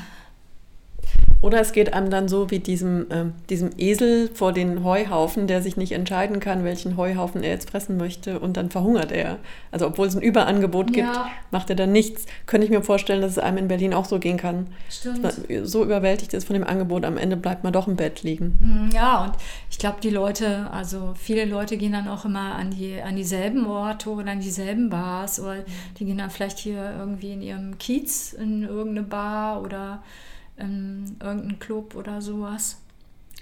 Oder 1.42 1.62
es 1.62 1.74
geht 1.74 1.94
einem 1.94 2.10
dann 2.10 2.28
so 2.28 2.50
wie 2.50 2.60
diesem, 2.60 3.12
äh, 3.12 3.26
diesem 3.50 3.70
Esel 3.78 4.30
vor 4.34 4.52
den 4.52 4.84
Heuhaufen, 4.84 5.48
der 5.48 5.62
sich 5.62 5.78
nicht 5.78 5.92
entscheiden 5.92 6.40
kann, 6.40 6.64
welchen 6.64 6.98
Heuhaufen 6.98 7.44
er 7.44 7.52
jetzt 7.52 7.70
fressen 7.70 7.98
möchte 7.98 8.40
und 8.40 8.58
dann 8.58 8.72
verhungert 8.72 9.12
er. 9.12 9.38
Also 9.72 9.88
obwohl 9.88 10.08
es 10.08 10.16
ein 10.16 10.22
Überangebot 10.22 10.88
gibt, 10.88 11.08
ja. 11.08 11.30
macht 11.52 11.70
er 11.70 11.76
dann 11.76 11.92
nichts. 11.92 12.26
Könnte 12.46 12.66
ich 12.66 12.72
mir 12.72 12.82
vorstellen, 12.82 13.22
dass 13.22 13.32
es 13.32 13.40
einem 13.40 13.58
in 13.58 13.68
Berlin 13.68 13.94
auch 13.94 14.06
so 14.06 14.20
gehen 14.20 14.38
kann. 14.38 14.68
Stimmt. 14.90 15.22
So 15.64 15.84
überwältigt 15.84 16.34
ist 16.34 16.48
von 16.48 16.56
dem 16.56 16.64
Angebot, 16.64 17.06
am 17.06 17.18
Ende 17.18 17.38
bleibt 17.38 17.64
man 17.64 17.74
doch 17.74 17.88
im 17.88 17.96
Bett 17.96 18.24
liegen. 18.24 18.58
Hm, 18.62 18.90
ja, 18.94 19.26
und 19.26 19.34
ich 19.70 19.78
glaube, 19.78 19.98
die 20.02 20.10
Leute, 20.10 20.70
also 20.72 21.14
viele 21.16 21.46
Leute 21.46 21.78
gehen 21.78 21.92
dann 21.92 22.08
auch 22.08 22.26
immer 22.26 22.56
an, 22.56 22.72
die, 22.72 23.02
an 23.02 23.16
dieselben 23.16 23.68
Orte 23.68 24.10
oder 24.10 24.32
an 24.32 24.40
dieselben 24.40 24.90
Bars 24.90 25.40
oder 25.40 25.58
die 26.00 26.06
gehen 26.06 26.18
dann 26.18 26.30
vielleicht 26.30 26.58
hier 26.58 26.96
irgendwie 26.98 27.34
in 27.34 27.42
ihrem 27.42 27.78
Kiez 27.78 28.34
in 28.34 28.64
irgendeine 28.64 29.04
Bar 29.04 29.62
oder 29.62 30.02
in 30.58 31.18
irgendeinen 31.22 31.60
Club 31.60 31.96
oder 31.96 32.22
sowas. 32.22 32.78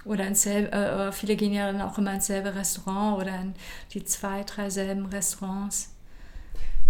Oder 0.06 0.28
ins 0.28 0.41
selbe, 0.41 0.71
äh, 0.71 1.12
viele 1.12 1.36
gehen 1.36 1.54
ja 1.54 1.71
dann 1.71 1.82
auch 1.82 1.97
immer 1.97 2.13
ins 2.13 2.28
selbe 2.28 2.54
Restaurant 2.56 3.21
oder 3.21 3.39
in 3.39 3.54
die 3.93 4.04
zwei, 4.04 4.43
drei 4.43 4.69
selben 4.69 5.06
Restaurants. 5.06 5.93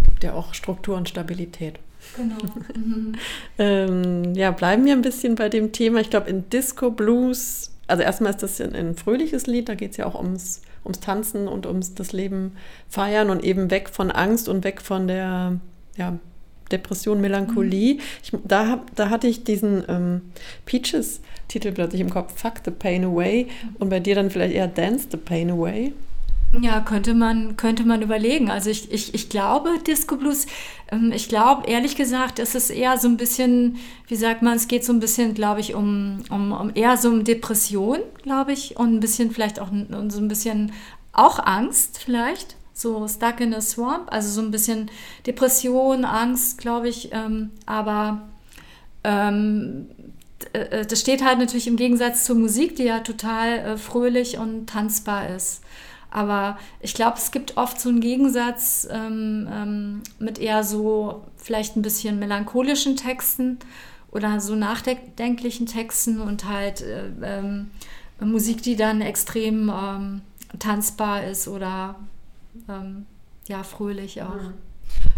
Gibt 0.03 0.23
ja 0.23 0.33
auch 0.33 0.53
Struktur 0.53 0.97
und 0.97 1.09
Stabilität. 1.09 1.79
Genau. 2.15 2.36
Mhm. 2.75 3.15
ähm, 3.59 4.33
ja, 4.33 4.51
bleiben 4.51 4.83
wir 4.86 4.93
ein 4.93 5.01
bisschen 5.01 5.36
bei 5.36 5.47
dem 5.47 5.71
Thema. 5.71 5.99
Ich 5.99 6.09
glaube, 6.09 6.29
in 6.29 6.49
Disco 6.49 6.89
Blues, 6.89 7.71
also 7.88 8.03
erstmal 8.03 8.31
ist 8.31 8.43
das 8.43 8.59
ein, 8.59 8.75
ein 8.75 8.95
fröhliches 8.95 9.47
Lied, 9.47 9.69
da 9.69 9.75
geht 9.75 9.91
es 9.91 9.97
ja 9.97 10.05
auch 10.05 10.15
ums, 10.15 10.63
ums 10.83 10.99
Tanzen 10.99 11.47
und 11.47 11.65
ums 11.65 11.93
das 11.93 12.12
Leben 12.12 12.57
feiern 12.89 13.29
und 13.29 13.43
eben 13.43 13.69
weg 13.71 13.89
von 13.89 14.12
Angst 14.12 14.49
und 14.49 14.63
weg 14.63 14.81
von 14.81 15.07
der 15.07 15.59
ja, 15.95 16.17
Depression, 16.73 17.21
Melancholie. 17.21 17.95
Mhm. 17.95 18.01
Ich, 18.23 18.31
da, 18.43 18.83
da 18.95 19.09
hatte 19.09 19.27
ich 19.27 19.43
diesen 19.43 19.83
ähm, 19.88 20.21
Peaches-Titel 20.65 21.71
plötzlich 21.71 22.01
im 22.01 22.09
Kopf, 22.09 22.33
Fuck 22.39 22.55
the 22.65 22.71
Pain 22.71 23.05
Away. 23.05 23.47
Und 23.79 23.89
bei 23.89 23.99
dir 23.99 24.15
dann 24.15 24.29
vielleicht 24.29 24.53
eher 24.53 24.67
Dance 24.67 25.07
the 25.12 25.17
Pain 25.17 25.51
Away. 25.51 25.93
Ja, 26.62 26.81
könnte 26.81 27.15
man, 27.15 27.57
könnte 27.57 27.83
man 27.83 28.03
überlegen. 28.03 28.51
Also 28.51 28.69
ich, 28.69 28.91
ich, 28.91 29.15
ich 29.15 29.29
glaube, 29.29 29.69
Disco 29.88 30.17
Blues, 30.17 30.45
ähm, 30.91 31.12
ich 31.12 31.27
glaube, 31.27 31.67
ehrlich 31.67 31.95
gesagt, 31.95 32.38
es 32.38 32.53
ist 32.53 32.69
eher 32.69 32.97
so 32.97 33.07
ein 33.07 33.17
bisschen, 33.17 33.77
wie 34.07 34.15
sagt 34.15 34.43
man, 34.43 34.55
es 34.55 34.67
geht 34.67 34.86
so 34.86 34.93
ein 34.93 34.99
bisschen, 34.99 35.33
glaube 35.33 35.62
ich, 35.62 35.73
um, 35.73 36.19
um, 36.29 36.51
um 36.51 36.71
eher 36.75 36.97
so 36.97 37.09
um 37.09 37.23
Depression, 37.23 37.99
glaube 38.21 38.51
ich, 38.51 38.77
und 38.77 38.93
ein 38.93 38.99
bisschen 38.99 39.31
vielleicht 39.31 39.59
auch 39.59 39.69
so 40.09 40.19
ein 40.19 40.27
bisschen 40.27 40.71
auch 41.12 41.39
Angst 41.39 41.99
vielleicht 42.03 42.55
so 42.73 43.07
stuck 43.07 43.39
in 43.39 43.53
a 43.53 43.62
swamp, 43.62 44.12
also 44.12 44.29
so 44.29 44.41
ein 44.41 44.51
bisschen 44.51 44.89
Depression, 45.25 46.05
Angst, 46.05 46.57
glaube 46.57 46.89
ich. 46.89 47.09
Ähm, 47.12 47.51
aber 47.65 48.23
ähm, 49.03 49.88
äh, 50.53 50.86
das 50.86 50.99
steht 50.99 51.23
halt 51.23 51.39
natürlich 51.39 51.67
im 51.67 51.77
Gegensatz 51.77 52.25
zur 52.25 52.36
Musik, 52.36 52.75
die 52.75 52.83
ja 52.83 52.99
total 52.99 53.59
äh, 53.59 53.77
fröhlich 53.77 54.38
und 54.38 54.67
tanzbar 54.67 55.29
ist. 55.29 55.62
Aber 56.09 56.59
ich 56.79 56.93
glaube, 56.93 57.17
es 57.17 57.31
gibt 57.31 57.57
oft 57.57 57.79
so 57.79 57.89
einen 57.89 57.99
Gegensatz 57.99 58.88
ähm, 58.91 59.49
ähm, 59.51 60.03
mit 60.19 60.38
eher 60.38 60.63
so 60.63 61.23
vielleicht 61.38 61.75
ein 61.75 61.81
bisschen 61.81 62.19
melancholischen 62.19 62.95
Texten 62.95 63.57
oder 64.12 64.39
so 64.39 64.53
nachdenklichen 64.53 65.65
Texten 65.65 66.21
und 66.21 66.47
halt 66.47 66.81
äh, 66.81 67.09
ähm, 67.23 67.71
Musik, 68.19 68.62
die 68.62 68.75
dann 68.75 69.01
extrem 69.01 69.71
ähm, 69.73 70.21
tanzbar 70.59 71.23
ist 71.23 71.47
oder 71.47 71.95
ähm, 72.69 73.05
ja, 73.47 73.63
fröhlich 73.63 74.21
auch. 74.21 74.35
Mhm. 74.35 74.53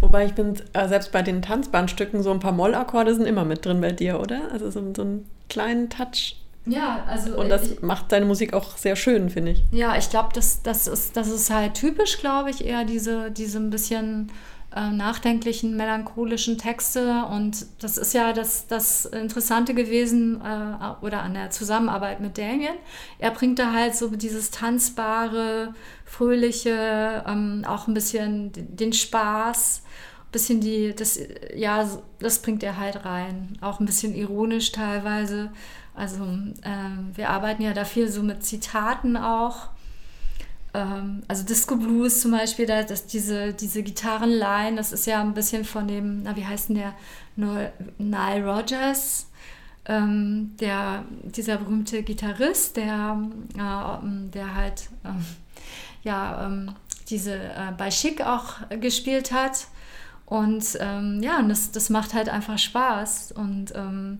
Wobei 0.02 0.26
ich 0.26 0.34
bin, 0.34 0.56
äh, 0.74 0.88
selbst 0.88 1.12
bei 1.12 1.22
den 1.22 1.42
Tanzbahnstücken, 1.42 2.22
so 2.24 2.32
ein 2.32 2.40
paar 2.40 2.52
Mollakkorde 2.52 3.16
sind 3.16 3.26
immer 3.26 3.46
mit 3.46 3.66
drin 3.66 3.82
bei 3.82 3.92
dir, 3.92 4.20
oder? 4.20 4.52
Also 4.52 4.70
so, 4.70 4.94
so 4.96 5.02
einen 5.02 5.30
kleinen 5.50 5.90
Touch. 5.90 6.38
Ja, 6.66 7.04
also. 7.08 7.38
Und 7.38 7.50
das 7.50 7.72
ich, 7.72 7.82
macht 7.82 8.12
deine 8.12 8.26
Musik 8.26 8.54
auch 8.54 8.78
sehr 8.78 8.96
schön, 8.96 9.30
finde 9.30 9.52
ich. 9.52 9.64
Ja, 9.72 9.96
ich 9.98 10.10
glaube, 10.10 10.30
das, 10.34 10.64
das, 10.64 10.88
ist, 10.88 11.16
das 11.16 11.28
ist 11.28 11.50
halt 11.52 11.76
typisch, 11.76 12.18
glaube 12.20 12.50
ich, 12.50 12.66
eher 12.66 12.86
diese, 12.86 13.32
diese 13.32 13.60
ein 13.60 13.70
bisschen 13.70 14.32
äh, 14.76 14.92
nachdenklichen, 14.92 15.78
melancholischen 15.78 16.58
Texte. 16.58 17.26
Und 17.32 17.66
das 17.80 17.98
ist 17.98 18.14
ja 18.14 18.34
das, 18.34 18.68
das 18.68 19.06
Interessante 19.06 19.74
gewesen 19.74 20.42
äh, 20.42 21.06
oder 21.06 21.24
an 21.24 21.34
der 21.34 21.50
Zusammenarbeit 21.50 22.20
mit 22.20 22.38
Damien. 22.38 22.76
Er 23.18 23.32
bringt 23.32 23.58
da 23.58 23.72
halt 23.72 23.96
so 23.96 24.10
dieses 24.10 24.52
tanzbare, 24.52 25.74
fröhliche, 26.04 27.24
ähm, 27.26 27.64
auch 27.66 27.88
ein 27.88 27.94
bisschen 27.94 28.52
den 28.54 28.92
Spaß, 28.92 29.82
ein 30.28 30.32
bisschen 30.32 30.60
die, 30.60 30.94
das, 30.94 31.20
ja, 31.56 31.90
das 32.20 32.40
bringt 32.42 32.62
er 32.62 32.78
halt 32.78 33.06
rein. 33.06 33.58
Auch 33.62 33.80
ein 33.80 33.86
bisschen 33.86 34.14
ironisch 34.14 34.74
teilweise. 34.74 35.52
Also 35.94 36.26
äh, 36.26 37.16
wir 37.16 37.30
arbeiten 37.30 37.64
ja 37.64 37.74
da 37.74 37.86
viel 37.86 38.10
so 38.10 38.22
mit 38.22 38.44
Zitaten 38.44 39.16
auch 39.16 39.70
ähm, 40.76 41.24
also 41.28 41.44
Disco 41.44 41.76
Blues 41.76 42.22
zum 42.22 42.32
Beispiel, 42.32 42.66
da, 42.66 42.84
dass 42.84 43.08
diese, 43.08 43.54
diese 43.54 43.82
Gitarrenline, 43.84 44.76
das 44.76 44.92
ist 44.92 45.08
ja 45.08 45.22
ein 45.22 45.34
bisschen 45.34 45.64
von 45.66 45.88
dem, 45.88 46.24
na 46.24 46.36
wie 46.36 46.46
heißt 46.46 46.70
denn 46.70 46.76
der, 46.76 46.94
Nile 47.98 48.46
Rogers. 48.46 49.28
ähm, 49.88 50.56
der, 50.60 51.06
dieser 51.24 51.58
berühmte 51.58 52.04
Gitarrist, 52.04 52.78
der, 52.78 53.20
äh, 53.56 54.30
der 54.34 54.56
halt 54.56 54.90
ähm, 55.04 55.26
ja, 56.04 56.46
ähm, 56.46 56.74
diese 57.10 57.36
äh, 57.36 57.72
bei 57.78 57.92
Schick 57.92 58.22
auch 58.22 58.56
gespielt 58.82 59.32
hat. 59.32 59.68
Und 60.26 60.78
ähm, 60.80 61.22
ja, 61.22 61.38
und 61.38 61.50
das, 61.50 61.72
das 61.72 61.90
macht 61.90 62.16
halt 62.16 62.30
einfach 62.30 62.58
Spaß. 62.58 63.34
Und 63.34 63.74
ähm, 63.76 64.20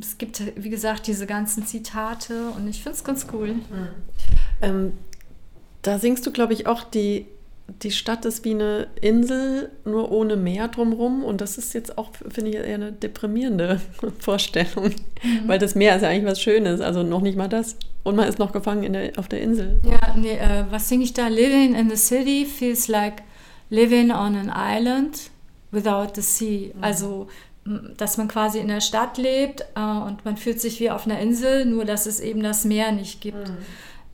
es 0.00 0.16
gibt, 0.16 0.42
wie 0.56 0.70
gesagt, 0.70 1.06
diese 1.06 1.26
ganzen 1.26 1.66
Zitate 1.66 2.48
und 2.50 2.66
ich 2.66 2.82
finde 2.82 2.96
es 2.96 3.04
ganz 3.04 3.26
cool. 3.32 3.54
Mhm. 3.54 3.88
Ähm, 4.62 4.92
da 5.84 5.98
singst 5.98 6.26
du, 6.26 6.32
glaube 6.32 6.52
ich, 6.52 6.66
auch 6.66 6.82
die 6.82 7.26
die 7.82 7.90
Stadt 7.90 8.24
ist 8.24 8.44
wie 8.44 8.50
eine 8.50 8.88
Insel, 9.00 9.70
nur 9.84 10.12
ohne 10.12 10.36
Meer 10.36 10.68
drumherum. 10.68 11.24
Und 11.24 11.40
das 11.40 11.56
ist 11.56 11.72
jetzt 11.72 11.96
auch, 11.96 12.10
finde 12.28 12.50
ich, 12.50 12.56
eher 12.56 12.74
eine 12.74 12.92
deprimierende 12.92 13.80
Vorstellung. 14.18 14.90
Mhm. 15.22 15.48
Weil 15.48 15.58
das 15.58 15.74
Meer 15.74 15.96
ist 15.96 16.02
ja 16.02 16.08
eigentlich 16.08 16.30
was 16.30 16.40
Schönes, 16.40 16.80
also 16.80 17.02
noch 17.02 17.22
nicht 17.22 17.38
mal 17.38 17.48
das. 17.48 17.76
Und 18.02 18.16
man 18.16 18.28
ist 18.28 18.38
noch 18.38 18.52
gefangen 18.52 18.92
der, 18.92 19.12
auf 19.16 19.28
der 19.28 19.40
Insel. 19.40 19.80
Ja, 19.82 20.14
nee, 20.14 20.36
äh, 20.36 20.64
was 20.70 20.88
singe 20.88 21.04
ich 21.04 21.14
da? 21.14 21.28
Living 21.28 21.74
in 21.74 21.88
the 21.88 21.96
city 21.96 22.44
feels 22.44 22.88
like 22.88 23.22
living 23.70 24.10
on 24.10 24.36
an 24.36 24.52
island 24.54 25.30
without 25.70 26.14
the 26.14 26.22
sea. 26.22 26.74
Mhm. 26.74 26.84
Also, 26.84 27.28
dass 27.96 28.18
man 28.18 28.28
quasi 28.28 28.58
in 28.58 28.68
der 28.68 28.82
Stadt 28.82 29.16
lebt 29.16 29.62
äh, 29.74 29.80
und 29.80 30.22
man 30.26 30.36
fühlt 30.36 30.60
sich 30.60 30.80
wie 30.80 30.90
auf 30.90 31.06
einer 31.06 31.18
Insel, 31.18 31.64
nur 31.64 31.86
dass 31.86 32.04
es 32.04 32.20
eben 32.20 32.42
das 32.42 32.66
Meer 32.66 32.92
nicht 32.92 33.22
gibt. 33.22 33.48
Mhm. 33.48 33.56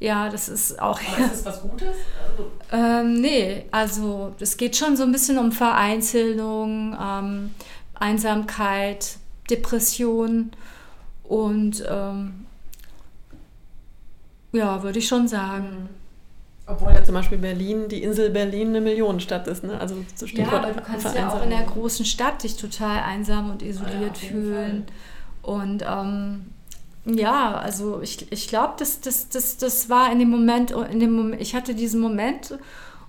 Ja, 0.00 0.30
das 0.30 0.48
ist 0.48 0.80
auch. 0.80 0.98
Aber 0.98 1.24
ist 1.24 1.30
das 1.30 1.46
was 1.46 1.62
Gutes? 1.62 1.94
Also 2.30 2.50
ähm, 2.72 3.20
nee, 3.20 3.66
also 3.70 4.34
es 4.40 4.56
geht 4.56 4.74
schon 4.74 4.96
so 4.96 5.02
ein 5.02 5.12
bisschen 5.12 5.38
um 5.38 5.52
Vereinzelung, 5.52 6.96
ähm, 6.98 7.54
Einsamkeit, 7.94 9.18
Depression 9.50 10.52
und 11.22 11.84
ähm, 11.86 12.46
ja, 14.52 14.82
würde 14.82 14.98
ich 14.98 15.06
schon 15.06 15.28
sagen. 15.28 15.82
Mhm. 15.82 15.88
Obwohl 16.66 16.92
ja 16.92 17.02
zum 17.02 17.14
Beispiel 17.14 17.38
Berlin, 17.38 17.88
die 17.88 18.02
Insel 18.02 18.30
Berlin 18.30 18.68
eine 18.68 18.80
Millionenstadt 18.80 19.48
ist, 19.48 19.64
ne? 19.64 19.78
Also 19.80 19.96
so 20.14 20.24
ja, 20.26 20.46
aber 20.46 20.72
du 20.72 20.80
kannst 20.80 21.14
ja 21.14 21.28
auch 21.28 21.42
in 21.42 21.50
der 21.50 21.64
großen 21.64 22.04
Stadt 22.06 22.44
dich 22.44 22.56
total 22.56 23.00
einsam 23.00 23.50
und 23.50 23.62
isoliert 23.62 24.22
ja, 24.22 24.28
fühlen. 24.28 24.84
Fall. 25.42 25.54
Und 25.56 25.82
ähm, 25.82 26.46
ja, 27.04 27.54
also 27.54 28.00
ich, 28.02 28.30
ich 28.30 28.48
glaube, 28.48 28.74
das, 28.78 29.00
das, 29.00 29.28
das, 29.28 29.56
das 29.56 29.88
war 29.88 30.12
in 30.12 30.18
dem 30.18 30.30
Moment, 30.30 30.70
in 30.70 31.00
dem 31.00 31.12
Moment, 31.12 31.40
ich 31.40 31.54
hatte 31.54 31.74
diesen 31.74 32.00
Moment 32.00 32.58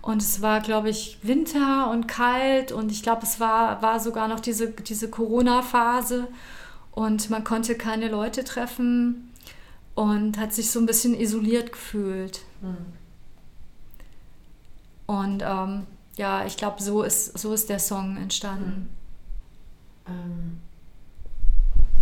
und 0.01 0.21
es 0.21 0.41
war, 0.41 0.61
glaube 0.61 0.89
ich, 0.89 1.19
Winter 1.23 1.91
und 1.91 2.07
kalt 2.07 2.71
und 2.71 2.91
ich 2.91 3.03
glaube, 3.03 3.23
es 3.23 3.39
war, 3.39 3.81
war 3.81 3.99
sogar 3.99 4.27
noch 4.27 4.39
diese, 4.39 4.69
diese 4.69 5.09
Corona-Phase 5.09 6.27
und 6.91 7.29
man 7.29 7.43
konnte 7.43 7.75
keine 7.75 8.09
Leute 8.09 8.43
treffen 8.43 9.31
und 9.93 10.37
hat 10.37 10.53
sich 10.53 10.71
so 10.71 10.79
ein 10.79 10.85
bisschen 10.85 11.13
isoliert 11.13 11.73
gefühlt. 11.73 12.41
Mhm. 12.61 12.93
Und 15.05 15.43
ähm, 15.45 15.85
ja, 16.15 16.45
ich 16.45 16.55
glaube, 16.55 16.81
so 16.81 17.03
ist, 17.03 17.37
so 17.37 17.53
ist 17.53 17.69
der 17.69 17.79
Song 17.79 18.15
entstanden. 18.15 18.89
Mhm. 20.07 20.13
Ähm 20.13 20.70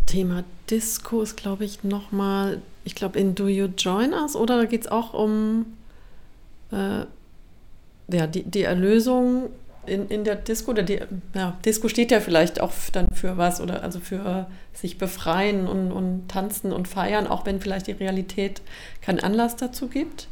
Thema 0.09 0.43
Disco 0.71 1.21
ist, 1.21 1.37
glaube 1.37 1.65
ich, 1.65 1.83
nochmal, 1.83 2.61
ich 2.83 2.95
glaube, 2.95 3.19
in 3.19 3.35
Do 3.35 3.47
You 3.47 3.67
Join 3.77 4.13
Us 4.13 4.35
oder 4.35 4.57
da 4.57 4.65
geht 4.65 4.81
es 4.81 4.87
auch 4.87 5.13
um 5.13 5.67
äh, 6.71 7.05
ja, 8.11 8.25
die, 8.25 8.43
die 8.43 8.63
Erlösung 8.63 9.49
in, 9.85 10.07
in 10.07 10.23
der 10.23 10.35
Disco. 10.35 10.71
Oder 10.71 10.81
die, 10.81 10.99
ja, 11.35 11.57
Disco 11.63 11.89
steht 11.89 12.09
ja 12.09 12.21
vielleicht 12.21 12.59
auch 12.59 12.71
dann 12.91 13.07
für 13.13 13.37
was 13.37 13.61
oder 13.61 13.83
also 13.83 13.99
für 13.99 14.47
sich 14.73 14.97
befreien 14.97 15.67
und, 15.67 15.91
und 15.91 16.27
tanzen 16.27 16.71
und 16.71 16.87
feiern, 16.87 17.27
auch 17.27 17.45
wenn 17.45 17.61
vielleicht 17.61 17.85
die 17.85 17.91
Realität 17.91 18.61
keinen 19.01 19.19
Anlass 19.19 19.57
dazu 19.57 19.87
gibt. 19.87 20.27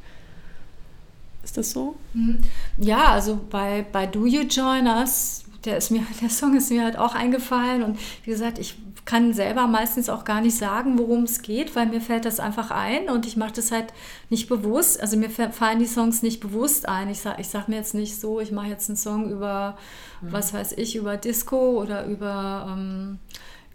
Ist 1.43 1.55
das 1.55 1.71
so? 1.71 1.95
Mhm. 2.13 2.39
Ja, 2.77 3.11
also 3.11 3.39
bei, 3.49 3.85
bei 3.91 4.07
Do 4.07 4.25
You 4.25 4.41
Join 4.41 4.87
Us, 4.87 5.45
der, 5.65 5.77
ist 5.77 5.91
mir, 5.91 6.01
der 6.21 6.29
Song 6.31 6.57
ist 6.57 6.71
mir 6.71 6.83
halt 6.83 6.97
auch 6.97 7.13
eingefallen 7.13 7.83
und 7.83 7.99
wie 8.23 8.31
gesagt, 8.31 8.57
ich 8.57 8.75
kann 9.08 9.32
selber 9.34 9.67
meistens 9.67 10.10
auch 10.10 10.26
gar 10.26 10.41
nicht 10.41 10.58
sagen, 10.58 11.00
worum 11.00 11.24
es 11.24 11.41
geht, 11.41 11.78
weil 11.78 11.86
mir 11.86 12.02
fällt 12.02 12.26
das 12.26 12.41
einfach 12.41 12.72
ein 12.72 13.10
und 13.10 13.26
ich 13.26 13.38
mache 13.38 13.54
das 13.54 13.72
halt 13.72 13.93
nicht 14.30 14.50
bewusst. 14.50 15.00
Also 15.00 15.15
mir 15.15 15.30
fallen 15.30 15.80
die 15.80 15.86
Songs 15.86 16.24
nicht 16.24 16.41
bewusst 16.41 16.89
ein. 16.89 17.10
Ich 17.10 17.22
sage 17.22 17.39
ich 17.39 17.48
sag 17.48 17.70
mir 17.70 17.78
jetzt 17.78 17.93
nicht 17.93 18.20
so, 18.20 18.41
ich 18.41 18.52
mache 18.52 18.67
jetzt 18.67 18.89
einen 18.89 18.98
Song 18.98 19.32
über, 19.32 19.78
mhm. 20.20 20.34
was 20.34 20.54
weiß 20.54 20.74
ich, 20.74 20.98
über 20.98 21.15
Disco 21.15 21.82
oder 21.82 22.06
über, 22.06 22.67
ähm, 22.70 23.20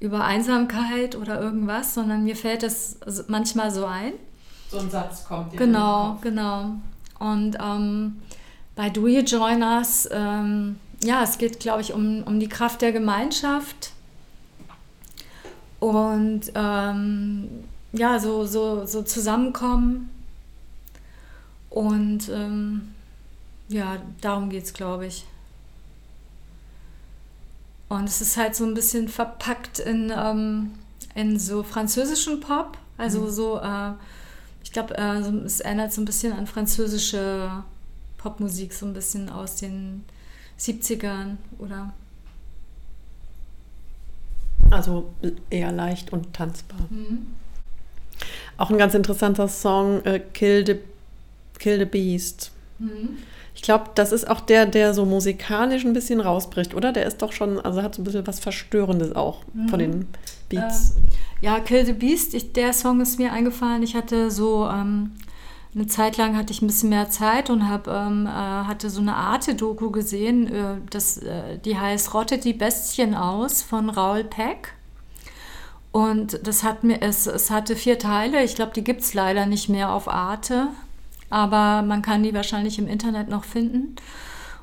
über 0.00 0.22
Einsamkeit 0.22 1.16
oder 1.16 1.40
irgendwas, 1.40 1.94
sondern 1.94 2.24
mir 2.24 2.36
fällt 2.36 2.62
das 2.62 2.98
manchmal 3.28 3.70
so 3.70 3.86
ein. 3.86 4.12
So 4.70 4.80
ein 4.80 4.90
Satz 4.90 5.24
kommt. 5.24 5.56
Genau, 5.56 6.18
genau. 6.20 6.72
Und 7.18 7.56
ähm, 7.58 8.20
bei 8.76 8.90
Do 8.90 9.08
You 9.08 9.22
Join 9.22 9.62
Us, 9.62 10.06
ähm, 10.12 10.76
ja, 11.02 11.22
es 11.22 11.38
geht, 11.38 11.58
glaube 11.58 11.80
ich, 11.80 11.94
um, 11.94 12.22
um 12.24 12.38
die 12.38 12.50
Kraft 12.50 12.82
der 12.82 12.92
Gemeinschaft 12.92 13.91
und 15.82 16.42
ähm, 16.54 17.48
ja, 17.92 18.20
so, 18.20 18.46
so, 18.46 18.86
so 18.86 19.02
zusammenkommen. 19.02 20.10
Und 21.70 22.28
ähm, 22.28 22.94
ja, 23.68 23.96
darum 24.20 24.48
geht 24.48 24.62
es, 24.62 24.74
glaube 24.74 25.06
ich. 25.06 25.24
Und 27.88 28.04
es 28.04 28.20
ist 28.20 28.36
halt 28.36 28.54
so 28.54 28.64
ein 28.64 28.74
bisschen 28.74 29.08
verpackt 29.08 29.80
in, 29.80 30.12
ähm, 30.16 30.70
in 31.16 31.36
so 31.40 31.64
französischen 31.64 32.38
Pop. 32.38 32.78
Also 32.96 33.22
mhm. 33.22 33.30
so, 33.30 33.58
äh, 33.58 33.90
ich 34.62 34.70
glaube, 34.70 34.96
äh, 34.96 35.18
es 35.44 35.58
erinnert 35.58 35.92
so 35.92 36.00
ein 36.00 36.04
bisschen 36.04 36.32
an 36.32 36.46
französische 36.46 37.64
Popmusik, 38.18 38.72
so 38.72 38.86
ein 38.86 38.92
bisschen 38.92 39.28
aus 39.28 39.56
den 39.56 40.04
70ern 40.60 41.38
oder 41.58 41.92
also 44.72 45.12
eher 45.50 45.72
leicht 45.72 46.12
und 46.12 46.32
tanzbar. 46.32 46.80
Mhm. 46.90 47.26
Auch 48.56 48.70
ein 48.70 48.78
ganz 48.78 48.94
interessanter 48.94 49.48
Song, 49.48 50.04
äh, 50.04 50.20
Kill, 50.20 50.66
the, 50.66 50.76
Kill 51.58 51.78
the 51.78 51.84
Beast. 51.84 52.52
Mhm. 52.78 53.18
Ich 53.54 53.62
glaube, 53.62 53.90
das 53.94 54.12
ist 54.12 54.28
auch 54.28 54.40
der, 54.40 54.66
der 54.66 54.94
so 54.94 55.04
musikalisch 55.04 55.84
ein 55.84 55.92
bisschen 55.92 56.20
rausbricht, 56.20 56.74
oder? 56.74 56.92
Der 56.92 57.06
ist 57.06 57.20
doch 57.20 57.32
schon, 57.32 57.60
also 57.60 57.82
hat 57.82 57.94
so 57.94 58.02
ein 58.02 58.04
bisschen 58.04 58.26
was 58.26 58.40
Verstörendes 58.40 59.14
auch 59.14 59.42
mhm. 59.52 59.68
von 59.68 59.78
den 59.78 60.06
Beats. 60.48 60.92
Äh, 60.92 61.46
ja, 61.46 61.60
Kill 61.60 61.84
the 61.84 61.92
Beast, 61.92 62.34
ich, 62.34 62.52
der 62.52 62.72
Song 62.72 63.00
ist 63.00 63.18
mir 63.18 63.32
eingefallen. 63.32 63.82
Ich 63.82 63.94
hatte 63.94 64.30
so 64.30 64.68
ähm, 64.68 65.12
eine 65.74 65.86
Zeit 65.86 66.18
lang 66.18 66.36
hatte 66.36 66.52
ich 66.52 66.60
ein 66.60 66.66
bisschen 66.66 66.90
mehr 66.90 67.08
Zeit 67.08 67.48
und 67.48 67.68
hab, 67.68 67.88
ähm, 67.88 68.26
äh, 68.26 68.30
hatte 68.30 68.90
so 68.90 69.00
eine 69.00 69.16
Arte-Doku 69.16 69.90
gesehen, 69.90 70.52
äh, 70.52 70.74
das, 70.90 71.16
äh, 71.18 71.58
die 71.58 71.78
heißt 71.78 72.12
Rottet 72.12 72.44
die 72.44 72.52
Bestien 72.52 73.14
aus 73.14 73.62
von 73.62 73.88
Raoul 73.88 74.24
Peck. 74.24 74.74
Und 75.90 76.46
das 76.46 76.62
hat 76.62 76.84
mir, 76.84 77.00
es, 77.00 77.26
es 77.26 77.50
hatte 77.50 77.76
vier 77.76 77.98
Teile. 77.98 78.42
Ich 78.44 78.54
glaube, 78.54 78.72
die 78.74 78.84
gibt 78.84 79.00
es 79.00 79.14
leider 79.14 79.46
nicht 79.46 79.68
mehr 79.68 79.92
auf 79.92 80.08
Arte, 80.08 80.68
aber 81.30 81.82
man 81.82 82.02
kann 82.02 82.22
die 82.22 82.34
wahrscheinlich 82.34 82.78
im 82.78 82.86
Internet 82.86 83.28
noch 83.28 83.44
finden. 83.44 83.96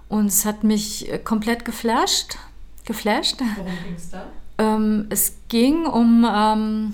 Und 0.10 0.28
es 0.28 0.46
hat 0.46 0.64
mich 0.64 1.12
äh, 1.12 1.18
komplett 1.18 1.66
geflasht. 1.66 2.38
geflasht. 2.86 3.42
Worum 3.56 3.72
ging 3.84 3.96
es 3.96 4.12
da? 4.12 4.26
Ähm, 4.60 5.08
es 5.10 5.38
ging 5.48 5.86
um, 5.88 6.28
ähm, 6.32 6.94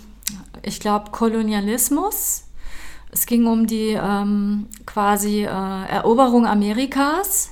ich 0.62 0.80
glaube, 0.80 1.12
Kolonialismus 1.12 2.45
es 3.16 3.26
ging 3.26 3.48
um 3.48 3.66
die 3.66 3.98
ähm, 4.00 4.68
quasi 4.86 5.44
äh, 5.44 5.48
Eroberung 5.48 6.46
Amerikas 6.46 7.50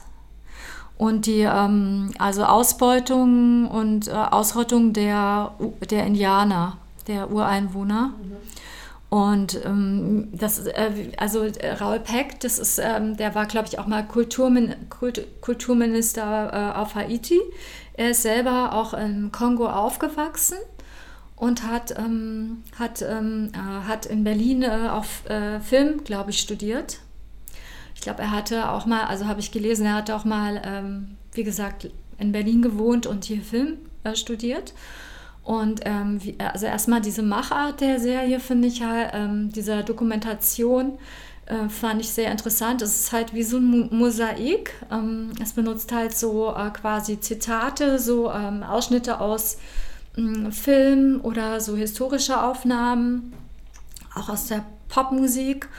und 0.97 1.25
die 1.25 1.47
ähm, 1.49 2.11
also 2.19 2.43
Ausbeutung 2.43 3.69
und 3.69 4.09
äh, 4.09 4.11
Ausrottung 4.11 4.91
der, 4.91 5.53
der 5.89 6.05
Indianer, 6.05 6.77
der 7.07 7.31
Ureinwohner. 7.31 8.07
Mhm. 8.07 8.33
Und 9.09 9.63
ähm, 9.63 10.27
das, 10.33 10.67
äh, 10.67 11.11
also 11.15 11.43
äh, 11.45 11.71
Raul 11.73 11.99
Peck, 11.99 12.41
das 12.41 12.59
ist, 12.59 12.79
ähm, 12.79 13.15
der 13.15 13.33
war, 13.33 13.45
glaube 13.45 13.69
ich, 13.69 13.79
auch 13.79 13.87
mal 13.87 14.03
Kulturmin 14.03 14.75
Kult 14.89 15.39
Kulturminister 15.39 16.73
äh, 16.75 16.77
auf 16.77 16.95
Haiti. 16.95 17.39
Er 17.93 18.09
ist 18.09 18.23
selber 18.23 18.73
auch 18.73 18.93
im 18.93 19.31
Kongo 19.31 19.69
aufgewachsen 19.69 20.57
und 21.35 21.67
hat, 21.67 21.97
ähm, 21.97 22.63
hat, 22.77 23.01
ähm, 23.01 23.51
äh, 23.53 23.87
hat 23.87 24.05
in 24.05 24.23
Berlin 24.23 24.63
äh, 24.63 24.89
auf 24.89 25.27
äh, 25.29 25.59
Film, 25.59 26.03
glaube 26.03 26.31
ich, 26.31 26.39
studiert. 26.39 26.99
Ich 27.95 28.01
glaube, 28.01 28.21
er 28.21 28.31
hatte 28.31 28.69
auch 28.69 28.85
mal, 28.85 29.05
also 29.05 29.27
habe 29.27 29.39
ich 29.39 29.51
gelesen, 29.51 29.85
er 29.85 29.95
hatte 29.95 30.15
auch 30.15 30.25
mal, 30.25 30.61
ähm, 30.63 31.17
wie 31.31 31.43
gesagt, 31.43 31.89
in 32.17 32.31
Berlin 32.31 32.61
gewohnt 32.61 33.07
und 33.07 33.25
hier 33.25 33.41
Film 33.41 33.77
äh, 34.03 34.15
studiert. 34.15 34.73
Und 35.43 35.81
ähm, 35.83 36.23
wie, 36.23 36.37
also 36.39 36.65
erstmal 36.65 37.01
diese 37.01 37.21
Machart 37.23 37.81
der 37.81 37.99
Serie 37.99 38.39
finde 38.39 38.69
ich 38.69 38.81
halt, 38.81 39.11
dieser 39.53 39.83
Dokumentation 39.83 40.97
äh, 41.47 41.67
fand 41.67 41.99
ich 41.99 42.09
sehr 42.09 42.31
interessant. 42.31 42.81
Es 42.81 42.97
ist 42.97 43.11
halt 43.11 43.33
wie 43.33 43.43
so 43.43 43.57
ein 43.57 43.89
Mosaik. 43.93 44.73
Ähm, 44.89 45.31
es 45.41 45.51
benutzt 45.51 45.91
halt 45.91 46.15
so 46.15 46.55
äh, 46.55 46.69
quasi 46.69 47.19
Zitate, 47.19 47.99
so 47.99 48.31
Ausschnitte 48.31 49.19
aus 49.19 49.57
Film 50.51 51.21
oder 51.23 51.59
so 51.59 51.75
historische 51.75 52.41
Aufnahmen, 52.41 53.33
auch 54.15 54.29
aus 54.29 54.47
der 54.47 54.63
Popmusik. 54.89 55.69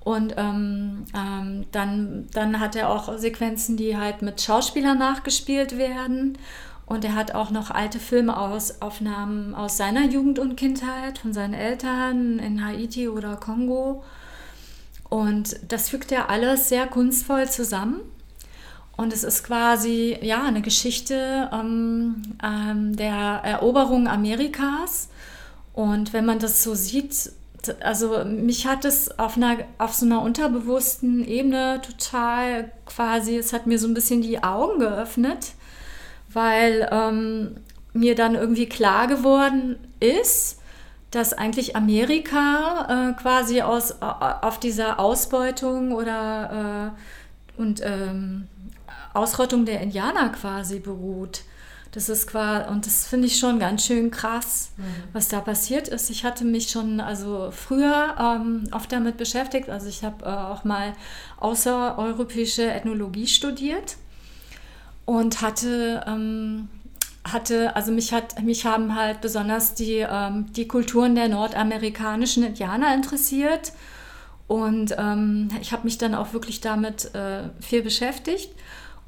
Und 0.00 0.34
ähm, 0.36 1.04
ähm, 1.14 1.66
dann, 1.72 2.28
dann 2.32 2.60
hat 2.60 2.76
er 2.76 2.90
auch 2.90 3.18
Sequenzen, 3.18 3.76
die 3.76 3.96
halt 3.96 4.22
mit 4.22 4.40
Schauspielern 4.40 4.98
nachgespielt 4.98 5.76
werden. 5.76 6.38
Und 6.86 7.04
er 7.04 7.14
hat 7.14 7.34
auch 7.34 7.50
noch 7.50 7.70
alte 7.70 7.98
Filmaufnahmen 7.98 9.54
aus 9.54 9.76
seiner 9.76 10.06
Jugend 10.06 10.38
und 10.38 10.56
Kindheit, 10.56 11.18
von 11.18 11.34
seinen 11.34 11.52
Eltern 11.52 12.38
in 12.38 12.64
Haiti 12.64 13.08
oder 13.08 13.36
Kongo. 13.36 14.02
Und 15.10 15.60
das 15.68 15.90
fügt 15.90 16.12
er 16.12 16.30
alles 16.30 16.70
sehr 16.70 16.86
kunstvoll 16.86 17.48
zusammen. 17.48 18.00
Und 18.98 19.12
es 19.12 19.22
ist 19.22 19.44
quasi 19.44 20.18
ja 20.22 20.42
eine 20.42 20.60
Geschichte 20.60 21.48
ähm, 21.52 22.20
ähm, 22.42 22.96
der 22.96 23.14
Eroberung 23.44 24.08
Amerikas. 24.08 25.08
Und 25.72 26.12
wenn 26.12 26.26
man 26.26 26.40
das 26.40 26.64
so 26.64 26.74
sieht, 26.74 27.30
also 27.78 28.24
mich 28.24 28.66
hat 28.66 28.84
es 28.84 29.16
auf, 29.16 29.36
einer, 29.36 29.58
auf 29.78 29.94
so 29.94 30.04
einer 30.04 30.20
unterbewussten 30.20 31.24
Ebene 31.24 31.80
total 31.80 32.72
quasi, 32.86 33.36
es 33.36 33.52
hat 33.52 33.68
mir 33.68 33.78
so 33.78 33.86
ein 33.86 33.94
bisschen 33.94 34.20
die 34.20 34.42
Augen 34.42 34.80
geöffnet, 34.80 35.52
weil 36.32 36.88
ähm, 36.90 37.54
mir 37.92 38.16
dann 38.16 38.34
irgendwie 38.34 38.66
klar 38.66 39.06
geworden 39.06 39.76
ist, 40.00 40.58
dass 41.12 41.34
eigentlich 41.34 41.76
Amerika 41.76 43.12
äh, 43.12 43.22
quasi 43.22 43.62
aus, 43.62 44.02
auf 44.02 44.58
dieser 44.58 44.98
Ausbeutung 44.98 45.92
oder 45.92 46.94
äh, 46.96 47.60
und 47.60 47.80
ähm, 47.84 48.48
Ausrottung 49.14 49.64
der 49.64 49.80
Indianer 49.80 50.30
quasi 50.30 50.80
beruht. 50.80 51.42
Das 51.92 52.10
ist 52.10 52.26
quasi, 52.26 52.68
und 52.68 52.86
das 52.86 53.06
finde 53.06 53.26
ich 53.26 53.38
schon 53.38 53.58
ganz 53.58 53.86
schön 53.86 54.10
krass, 54.10 54.72
mhm. 54.76 54.84
was 55.12 55.28
da 55.28 55.40
passiert 55.40 55.88
ist. 55.88 56.10
Ich 56.10 56.22
hatte 56.22 56.44
mich 56.44 56.68
schon 56.68 57.00
also 57.00 57.50
früher 57.50 58.14
ähm, 58.20 58.68
oft 58.72 58.92
damit 58.92 59.16
beschäftigt. 59.16 59.70
Also 59.70 59.88
ich 59.88 60.04
habe 60.04 60.24
äh, 60.24 60.28
auch 60.28 60.64
mal 60.64 60.92
außereuropäische 61.38 62.70
Ethnologie 62.70 63.26
studiert 63.26 63.96
und 65.06 65.40
hatte, 65.40 66.04
ähm, 66.06 66.68
hatte 67.24 67.74
also 67.74 67.90
mich, 67.90 68.12
hat, 68.12 68.42
mich 68.42 68.66
haben 68.66 68.94
halt 68.94 69.22
besonders 69.22 69.72
die, 69.74 70.06
ähm, 70.08 70.52
die 70.52 70.68
Kulturen 70.68 71.14
der 71.14 71.28
nordamerikanischen 71.28 72.42
Indianer 72.42 72.94
interessiert. 72.94 73.72
Und 74.46 74.94
ähm, 74.98 75.48
ich 75.60 75.72
habe 75.72 75.84
mich 75.84 75.96
dann 75.96 76.14
auch 76.14 76.34
wirklich 76.34 76.60
damit 76.60 77.14
äh, 77.14 77.48
viel 77.60 77.82
beschäftigt. 77.82 78.50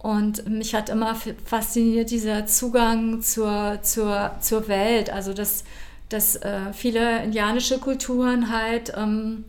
Und 0.02 0.48
mich 0.48 0.74
hat 0.74 0.88
immer 0.88 1.14
fasziniert 1.44 2.10
dieser 2.10 2.46
Zugang 2.46 3.20
zur, 3.20 3.80
zur, 3.82 4.30
zur 4.40 4.66
Welt, 4.66 5.10
also 5.10 5.34
dass, 5.34 5.64
dass 6.08 6.36
äh, 6.36 6.72
viele 6.72 7.22
indianische 7.22 7.78
Kulturen 7.78 8.50
halt 8.50 8.94
ähm, 8.96 9.44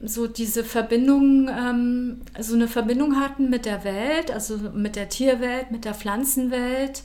so 0.00 0.26
diese 0.26 0.64
Verbindung, 0.64 1.46
ähm, 1.48 2.22
so 2.40 2.54
eine 2.54 2.68
Verbindung 2.68 3.20
hatten 3.20 3.50
mit 3.50 3.66
der 3.66 3.84
Welt, 3.84 4.30
also 4.30 4.56
mit 4.56 4.96
der 4.96 5.10
Tierwelt, 5.10 5.70
mit 5.70 5.84
der 5.84 5.92
Pflanzenwelt. 5.92 7.02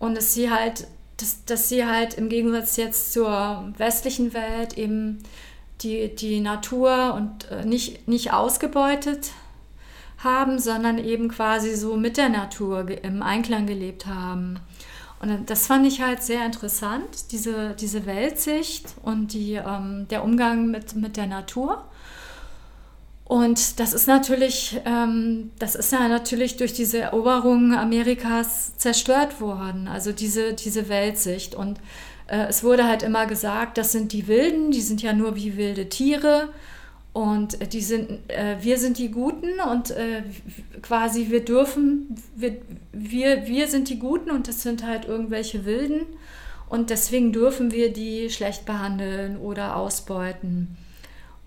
Und 0.00 0.16
dass 0.16 0.34
sie 0.34 0.50
halt, 0.50 0.88
dass, 1.18 1.44
dass 1.44 1.68
sie 1.68 1.86
halt 1.86 2.14
im 2.14 2.28
Gegensatz 2.28 2.76
jetzt 2.76 3.12
zur 3.12 3.72
westlichen 3.78 4.34
Welt 4.34 4.76
eben 4.76 5.20
die, 5.82 6.12
die 6.12 6.40
Natur 6.40 7.14
und 7.14 7.48
äh, 7.52 7.64
nicht, 7.64 8.08
nicht 8.08 8.32
ausgebeutet 8.32 9.30
haben, 10.18 10.58
sondern 10.58 10.98
eben 10.98 11.28
quasi 11.28 11.74
so 11.74 11.96
mit 11.96 12.16
der 12.16 12.28
Natur 12.28 12.86
im 13.02 13.22
Einklang 13.22 13.66
gelebt 13.66 14.06
haben. 14.06 14.58
Und 15.20 15.50
das 15.50 15.66
fand 15.66 15.86
ich 15.86 16.00
halt 16.00 16.22
sehr 16.22 16.44
interessant, 16.46 17.32
diese, 17.32 17.74
diese 17.74 18.06
Weltsicht 18.06 18.86
und 19.02 19.32
die, 19.32 19.54
ähm, 19.54 20.06
der 20.10 20.22
Umgang 20.22 20.70
mit, 20.70 20.94
mit 20.94 21.16
der 21.16 21.26
Natur. 21.26 21.84
Und 23.24 23.78
das 23.78 23.92
ist 23.92 24.08
natürlich, 24.08 24.80
ähm, 24.86 25.50
das 25.58 25.74
ist 25.74 25.92
ja 25.92 26.08
natürlich 26.08 26.56
durch 26.56 26.72
diese 26.72 27.00
Eroberung 27.00 27.74
Amerikas 27.74 28.76
zerstört 28.78 29.40
worden, 29.40 29.86
also 29.86 30.12
diese, 30.12 30.54
diese 30.54 30.88
Weltsicht. 30.88 31.54
Und 31.54 31.78
äh, 32.28 32.46
es 32.46 32.64
wurde 32.64 32.86
halt 32.86 33.02
immer 33.02 33.26
gesagt, 33.26 33.76
das 33.76 33.92
sind 33.92 34.12
die 34.12 34.28
Wilden, 34.28 34.70
die 34.70 34.80
sind 34.80 35.02
ja 35.02 35.12
nur 35.12 35.36
wie 35.36 35.56
wilde 35.56 35.88
Tiere. 35.88 36.48
Und 37.12 37.72
die 37.72 37.80
sind, 37.80 38.10
äh, 38.28 38.56
wir 38.60 38.78
sind 38.78 38.98
die 38.98 39.10
Guten 39.10 39.60
und 39.60 39.90
äh, 39.90 40.22
quasi 40.82 41.30
wir 41.30 41.44
dürfen, 41.44 42.14
wir, 42.36 42.58
wir, 42.92 43.46
wir 43.46 43.66
sind 43.66 43.88
die 43.88 43.98
Guten 43.98 44.30
und 44.30 44.46
das 44.46 44.62
sind 44.62 44.86
halt 44.86 45.06
irgendwelche 45.06 45.64
Wilden. 45.64 46.06
Und 46.68 46.90
deswegen 46.90 47.32
dürfen 47.32 47.72
wir 47.72 47.92
die 47.92 48.28
schlecht 48.30 48.66
behandeln 48.66 49.38
oder 49.38 49.76
ausbeuten. 49.76 50.76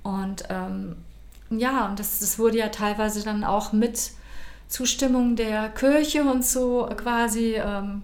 Und 0.03 0.43
ähm, 0.49 0.95
ja, 1.51 1.87
und 1.87 1.99
das, 1.99 2.19
das 2.19 2.39
wurde 2.39 2.57
ja 2.57 2.69
teilweise 2.69 3.23
dann 3.23 3.43
auch 3.43 3.71
mit 3.71 4.11
Zustimmung 4.67 5.35
der 5.35 5.69
Kirche 5.69 6.23
und 6.23 6.45
so 6.45 6.89
quasi 6.97 7.55
ähm, 7.55 8.01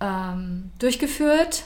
ähm, 0.00 0.70
durchgeführt. 0.78 1.64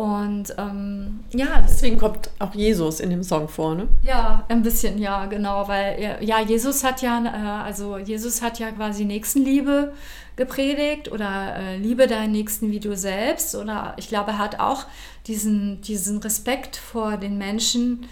Und 0.00 0.54
ähm, 0.56 1.20
ja. 1.30 1.60
Deswegen 1.62 1.98
kommt 1.98 2.30
auch 2.38 2.54
Jesus 2.54 3.00
in 3.00 3.10
dem 3.10 3.22
Song 3.22 3.48
vor, 3.48 3.74
ne? 3.74 3.86
Ja, 4.00 4.46
ein 4.48 4.62
bisschen, 4.62 4.96
ja, 4.96 5.26
genau, 5.26 5.68
weil 5.68 6.16
ja, 6.22 6.40
Jesus 6.40 6.82
hat 6.82 7.02
ja, 7.02 7.22
äh, 7.22 7.66
also 7.66 7.98
Jesus 7.98 8.40
hat 8.40 8.58
ja 8.58 8.70
quasi 8.70 9.04
Nächstenliebe 9.04 9.92
gepredigt 10.36 11.12
oder 11.12 11.54
äh, 11.54 11.76
liebe 11.76 12.06
deinen 12.06 12.32
Nächsten 12.32 12.70
wie 12.70 12.80
du 12.80 12.96
selbst. 12.96 13.54
Oder 13.54 13.92
ich 13.98 14.08
glaube, 14.08 14.30
er 14.30 14.38
hat 14.38 14.58
auch 14.58 14.86
diesen, 15.26 15.82
diesen 15.82 16.16
Respekt 16.16 16.76
vor 16.76 17.18
den 17.18 17.36
Menschen. 17.36 18.06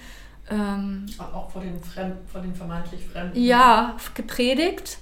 Ähm, 0.51 1.07
auch 1.19 1.51
vor 1.51 1.63
den, 1.63 1.83
Fremd, 1.83 2.17
vor 2.31 2.43
den 2.43 2.55
vermeintlich 2.55 3.01
Fremden. 3.07 3.43
Ja, 3.43 3.97
gepredigt. 4.13 4.99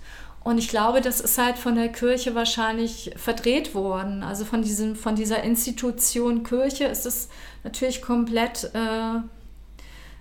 Und 0.47 0.59
ich 0.59 0.69
glaube, 0.69 1.01
das 1.01 1.21
ist 1.21 1.39
halt 1.39 1.59
von 1.59 1.75
der 1.75 1.89
Kirche 1.89 2.37
wahrscheinlich 2.37 3.11
verdreht 3.17 3.75
worden. 3.75 4.23
Also 4.23 4.45
von, 4.45 4.63
diesem, 4.63 4.95
von 4.95 5.17
dieser 5.17 5.43
Institution 5.43 6.45
Kirche 6.45 6.85
ist 6.85 7.05
es 7.05 7.29
natürlich 7.65 8.01
komplett 8.01 8.71
äh, 8.73 9.19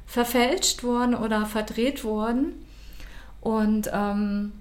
verfälscht 0.07 0.83
worden 0.83 1.13
oder 1.13 1.45
verdreht 1.45 2.03
worden. 2.03 2.53
Und 3.39 3.91
ähm, 3.93 4.53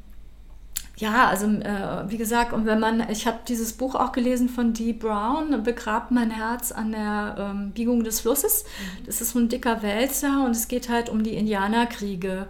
ja, 0.98 1.28
also 1.28 1.46
äh, 1.46 2.10
wie 2.10 2.18
gesagt, 2.18 2.52
und 2.52 2.66
wenn 2.66 2.78
man, 2.78 3.08
ich 3.08 3.26
habe 3.26 3.38
dieses 3.48 3.72
Buch 3.72 3.94
auch 3.94 4.12
gelesen 4.12 4.50
von 4.50 4.74
Dee 4.74 4.92
Brown, 4.92 5.62
Begrabt 5.62 6.10
mein 6.10 6.30
Herz 6.30 6.72
an 6.72 6.92
der 6.92 7.36
ähm, 7.38 7.70
Biegung 7.70 8.04
des 8.04 8.20
Flusses. 8.20 8.64
Mhm. 8.64 9.06
Das 9.06 9.22
ist 9.22 9.30
so 9.30 9.38
ein 9.38 9.48
dicker 9.48 9.80
Wälzer 9.80 10.44
und 10.44 10.50
es 10.50 10.68
geht 10.68 10.90
halt 10.90 11.08
um 11.08 11.24
die 11.24 11.36
Indianerkriege 11.36 12.48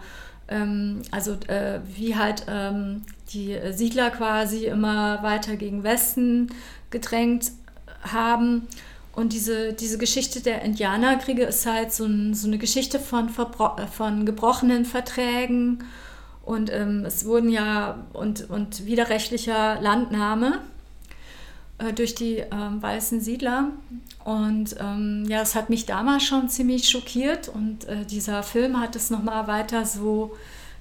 also 1.11 1.33
äh, 1.49 1.81
wie 1.95 2.17
halt 2.17 2.45
ähm, 2.49 3.03
die 3.33 3.59
Siedler 3.73 4.11
quasi 4.11 4.67
immer 4.67 5.23
weiter 5.23 5.57
gegen 5.57 5.83
Westen 5.83 6.49
gedrängt 6.91 7.53
haben. 8.03 8.67
Und 9.15 9.33
diese, 9.33 9.73
diese 9.73 9.97
Geschichte 9.97 10.41
der 10.41 10.63
Indianerkriege 10.63 11.45
ist 11.45 11.67
halt 11.67 11.93
so, 11.93 12.05
ein, 12.05 12.35
so 12.35 12.49
eine 12.49 12.59
Geschichte 12.59 12.99
von, 12.99 13.29
von 13.29 14.27
gebrochenen 14.27 14.85
Verträgen 14.85 15.85
und 16.45 16.71
ähm, 16.73 17.05
es 17.07 17.25
wurden 17.25 17.49
ja 17.49 18.05
und, 18.13 18.51
und 18.51 18.87
widerrechtlicher 18.87 19.81
Landnahme 19.81 20.61
äh, 21.79 21.93
durch 21.93 22.15
die 22.15 22.37
ähm, 22.39 22.83
weißen 22.83 23.21
Siedler. 23.21 23.71
Und 24.25 24.77
ähm, 24.81 25.25
ja, 25.29 25.43
es 25.43 25.55
hat 25.55 25.71
mich 25.71 25.87
damals 25.87 26.25
schon 26.25 26.49
ziemlich 26.49 26.89
schockiert 26.89 27.49
und 27.49 27.87
äh, 27.87 28.05
dieser 28.05 28.43
Film 28.43 28.81
hat 28.81 28.97
es 28.97 29.11
nochmal 29.11 29.47
weiter 29.47 29.85
so 29.85 30.35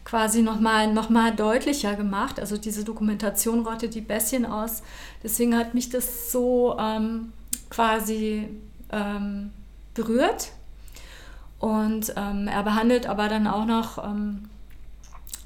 quasi 0.05 0.41
nochmal 0.41 0.91
noch 0.93 1.09
mal 1.09 1.33
deutlicher 1.33 1.95
gemacht. 1.95 2.39
Also 2.39 2.57
diese 2.57 2.83
Dokumentation 2.83 3.65
rottet 3.65 3.95
die 3.95 4.01
Bässchen 4.01 4.45
aus. 4.45 4.83
Deswegen 5.23 5.57
hat 5.57 5.73
mich 5.73 5.89
das 5.89 6.31
so 6.31 6.77
ähm, 6.79 7.33
quasi 7.69 8.49
ähm, 8.91 9.51
berührt. 9.93 10.51
Und 11.59 12.13
ähm, 12.17 12.47
er 12.47 12.63
behandelt 12.63 13.07
aber 13.07 13.29
dann 13.29 13.47
auch 13.47 13.65
noch, 13.65 14.03
ähm, 14.03 14.49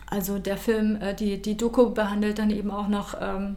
also 0.09 0.39
der 0.39 0.57
Film, 0.57 0.99
äh, 0.99 1.13
die, 1.13 1.41
die 1.41 1.55
Doku 1.55 1.91
behandelt 1.91 2.39
dann 2.39 2.49
eben 2.49 2.71
auch 2.71 2.87
noch 2.87 3.15
ähm, 3.21 3.55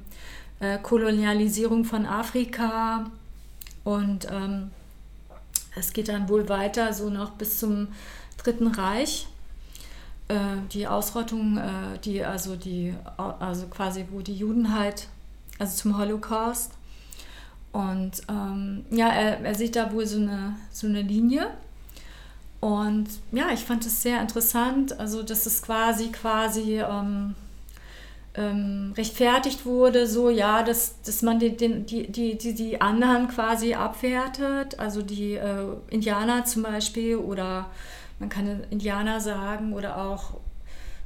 äh, 0.61 0.78
Kolonialisierung 0.78 1.84
von 1.84 2.06
Afrika 2.06 3.11
und 3.84 4.26
ähm, 4.30 4.70
es 5.76 5.92
geht 5.92 6.08
dann 6.08 6.28
wohl 6.28 6.48
weiter, 6.48 6.92
so 6.92 7.11
noch 7.11 7.30
bis 7.30 7.58
zum 7.58 7.88
Dritten 8.36 8.68
Reich. 8.68 9.26
Äh, 10.28 10.36
die 10.72 10.86
Ausrottung, 10.86 11.56
äh, 11.58 11.98
die, 12.04 12.24
also 12.24 12.56
die, 12.56 12.94
also 13.16 13.66
quasi, 13.66 14.06
wo 14.11 14.20
die 14.20 14.34
Juden 14.34 14.74
halt, 14.74 15.08
also 15.58 15.76
zum 15.76 15.98
Holocaust. 15.98 16.72
Und 17.72 18.22
ähm, 18.28 18.84
ja, 18.90 19.08
er, 19.08 19.40
er 19.40 19.54
sieht 19.54 19.76
da 19.76 19.92
wohl 19.92 20.06
so 20.06 20.18
eine, 20.18 20.56
so 20.70 20.86
eine 20.86 21.02
Linie. 21.02 21.48
Und 22.61 23.08
ja, 23.32 23.50
ich 23.52 23.61
fand 23.61 23.86
es 23.86 24.02
sehr 24.02 24.20
interessant. 24.20 24.98
Also, 24.98 25.22
das 25.22 25.46
ist 25.46 25.62
quasi, 25.62 26.08
quasi 26.08 26.80
ähm, 26.80 27.34
ähm, 28.34 28.92
rechtfertigt 28.96 29.66
wurde, 29.66 30.06
so 30.06 30.30
ja, 30.30 30.62
dass, 30.62 31.02
dass 31.02 31.22
man 31.22 31.38
den, 31.38 31.86
die, 31.86 32.10
die, 32.10 32.38
die, 32.38 32.54
die 32.54 32.80
anderen 32.80 33.28
quasi 33.28 33.74
abwertet, 33.74 34.78
also 34.78 35.02
die 35.02 35.34
äh, 35.34 35.64
Indianer 35.90 36.44
zum 36.44 36.62
Beispiel 36.62 37.16
oder 37.16 37.70
man 38.18 38.28
kann 38.28 38.64
Indianer 38.70 39.20
sagen 39.20 39.72
oder 39.72 39.96
auch 40.00 40.34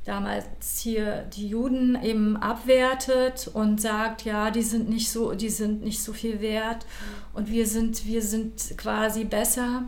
damals 0.04 0.46
hier 0.80 1.24
die 1.34 1.48
Juden 1.48 1.98
eben 2.02 2.36
abwertet 2.36 3.50
und 3.52 3.80
sagt, 3.80 4.24
ja, 4.24 4.50
die 4.50 4.62
sind 4.62 4.90
nicht 4.90 5.10
so, 5.10 5.32
die 5.32 5.48
sind 5.48 5.82
nicht 5.82 6.02
so 6.02 6.12
viel 6.12 6.40
wert 6.42 6.84
und 7.32 7.50
wir 7.50 7.66
sind, 7.66 8.04
wir 8.04 8.20
sind 8.20 8.76
quasi 8.76 9.24
besser 9.24 9.84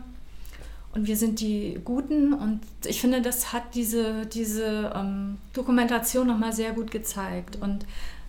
und 0.93 1.07
wir 1.07 1.15
sind 1.15 1.39
die 1.39 1.79
Guten. 1.83 2.33
Und 2.33 2.61
ich 2.85 3.01
finde, 3.01 3.21
das 3.21 3.53
hat 3.53 3.63
diese, 3.75 4.25
diese 4.25 4.91
ähm, 4.95 5.37
Dokumentation 5.53 6.27
nochmal 6.27 6.53
sehr 6.53 6.71
gut 6.71 6.91
gezeigt. 6.91 7.57
Und 7.61 7.85